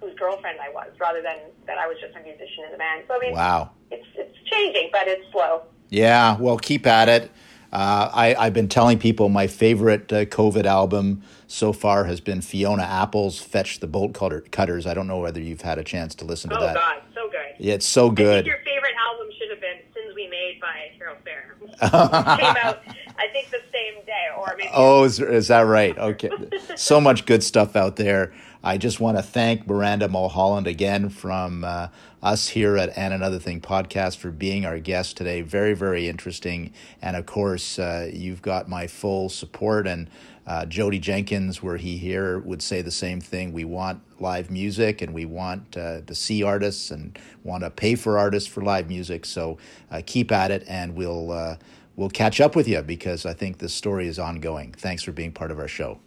whose 0.00 0.14
girlfriend 0.18 0.58
I 0.60 0.70
was, 0.70 0.88
rather 0.98 1.20
than 1.22 1.36
that 1.66 1.78
I 1.78 1.86
was 1.86 1.96
just 2.00 2.16
a 2.16 2.20
musician 2.20 2.64
in 2.66 2.72
the 2.72 2.78
band. 2.78 3.04
So 3.08 3.16
I 3.16 3.18
mean, 3.18 3.32
wow, 3.32 3.70
it's 3.90 4.06
it's 4.14 4.36
changing, 4.44 4.90
but 4.92 5.06
it's 5.06 5.24
slow. 5.32 5.62
Yeah, 5.88 6.36
well, 6.38 6.58
keep 6.58 6.86
at 6.86 7.08
it. 7.08 7.30
Uh, 7.72 8.10
I, 8.12 8.34
I've 8.34 8.52
been 8.52 8.68
telling 8.68 8.98
people 8.98 9.28
my 9.28 9.46
favorite 9.46 10.12
uh, 10.12 10.24
COVID 10.24 10.64
album 10.64 11.22
so 11.46 11.72
far 11.72 12.04
has 12.04 12.20
been 12.20 12.40
Fiona 12.40 12.82
Apple's 12.82 13.38
"Fetch 13.38 13.78
the 13.78 13.86
Bolt 13.86 14.12
Cutter- 14.12 14.44
Cutters." 14.50 14.86
I 14.86 14.94
don't 14.94 15.06
know 15.06 15.18
whether 15.18 15.40
you've 15.40 15.60
had 15.60 15.78
a 15.78 15.84
chance 15.84 16.14
to 16.16 16.24
listen 16.24 16.50
to 16.50 16.56
oh, 16.56 16.60
that. 16.60 16.76
Oh 16.76 16.80
God, 16.80 17.02
so 17.14 17.30
good! 17.30 17.64
Yeah, 17.64 17.74
it's 17.74 17.86
so 17.86 18.10
good. 18.10 18.44
your 18.44 18.58
favorite 18.58 18.94
album 18.98 19.28
should 19.38 19.50
have 19.50 19.60
been 19.60 19.78
"Sins 19.94 20.14
We 20.16 20.26
Made" 20.26 20.60
by 20.60 20.90
Harrow 20.98 21.16
Fair. 21.24 21.54
came 21.80 22.56
out, 22.56 22.82
I 23.16 23.28
think, 23.32 23.50
the 23.50 23.62
same 23.72 24.04
day, 24.04 24.26
or 24.36 24.54
maybe. 24.58 24.70
Oh, 24.74 25.04
is, 25.04 25.20
is 25.20 25.48
that 25.48 25.60
right? 25.60 25.96
Okay, 25.96 26.30
so 26.76 27.00
much 27.00 27.24
good 27.24 27.44
stuff 27.44 27.76
out 27.76 27.96
there. 27.96 28.32
I 28.62 28.76
just 28.76 29.00
want 29.00 29.16
to 29.16 29.22
thank 29.22 29.66
Miranda 29.66 30.06
Mulholland 30.06 30.66
again 30.66 31.08
from 31.08 31.64
uh, 31.64 31.88
us 32.22 32.48
here 32.48 32.76
at 32.76 32.96
And 32.96 33.14
Another 33.14 33.38
Thing 33.38 33.62
podcast 33.62 34.18
for 34.18 34.30
being 34.30 34.66
our 34.66 34.78
guest 34.78 35.16
today. 35.16 35.40
Very, 35.40 35.72
very 35.72 36.08
interesting. 36.08 36.74
And 37.00 37.16
of 37.16 37.24
course, 37.24 37.78
uh, 37.78 38.10
you've 38.12 38.42
got 38.42 38.68
my 38.68 38.86
full 38.86 39.30
support. 39.30 39.86
And 39.86 40.10
uh, 40.46 40.66
Jodie 40.66 41.00
Jenkins, 41.00 41.62
were 41.62 41.78
he 41.78 41.96
here, 41.96 42.38
would 42.40 42.60
say 42.60 42.82
the 42.82 42.90
same 42.90 43.18
thing. 43.18 43.54
We 43.54 43.64
want 43.64 44.02
live 44.20 44.50
music 44.50 45.00
and 45.00 45.14
we 45.14 45.24
want 45.24 45.78
uh, 45.78 46.02
to 46.02 46.14
see 46.14 46.42
artists 46.42 46.90
and 46.90 47.18
want 47.42 47.64
to 47.64 47.70
pay 47.70 47.94
for 47.94 48.18
artists 48.18 48.46
for 48.46 48.62
live 48.62 48.88
music. 48.88 49.24
So 49.24 49.56
uh, 49.90 50.02
keep 50.04 50.30
at 50.30 50.50
it 50.50 50.64
and 50.68 50.94
we'll, 50.94 51.32
uh, 51.32 51.56
we'll 51.96 52.10
catch 52.10 52.42
up 52.42 52.54
with 52.54 52.68
you 52.68 52.82
because 52.82 53.24
I 53.24 53.32
think 53.32 53.56
this 53.56 53.72
story 53.72 54.06
is 54.06 54.18
ongoing. 54.18 54.72
Thanks 54.72 55.02
for 55.02 55.12
being 55.12 55.32
part 55.32 55.50
of 55.50 55.58
our 55.58 55.68
show. 55.68 55.98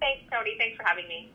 Thanks, 0.00 0.24
Tony. 0.32 0.56
Thanks 0.58 0.76
for 0.76 0.82
having 0.82 1.06
me. 1.06 1.30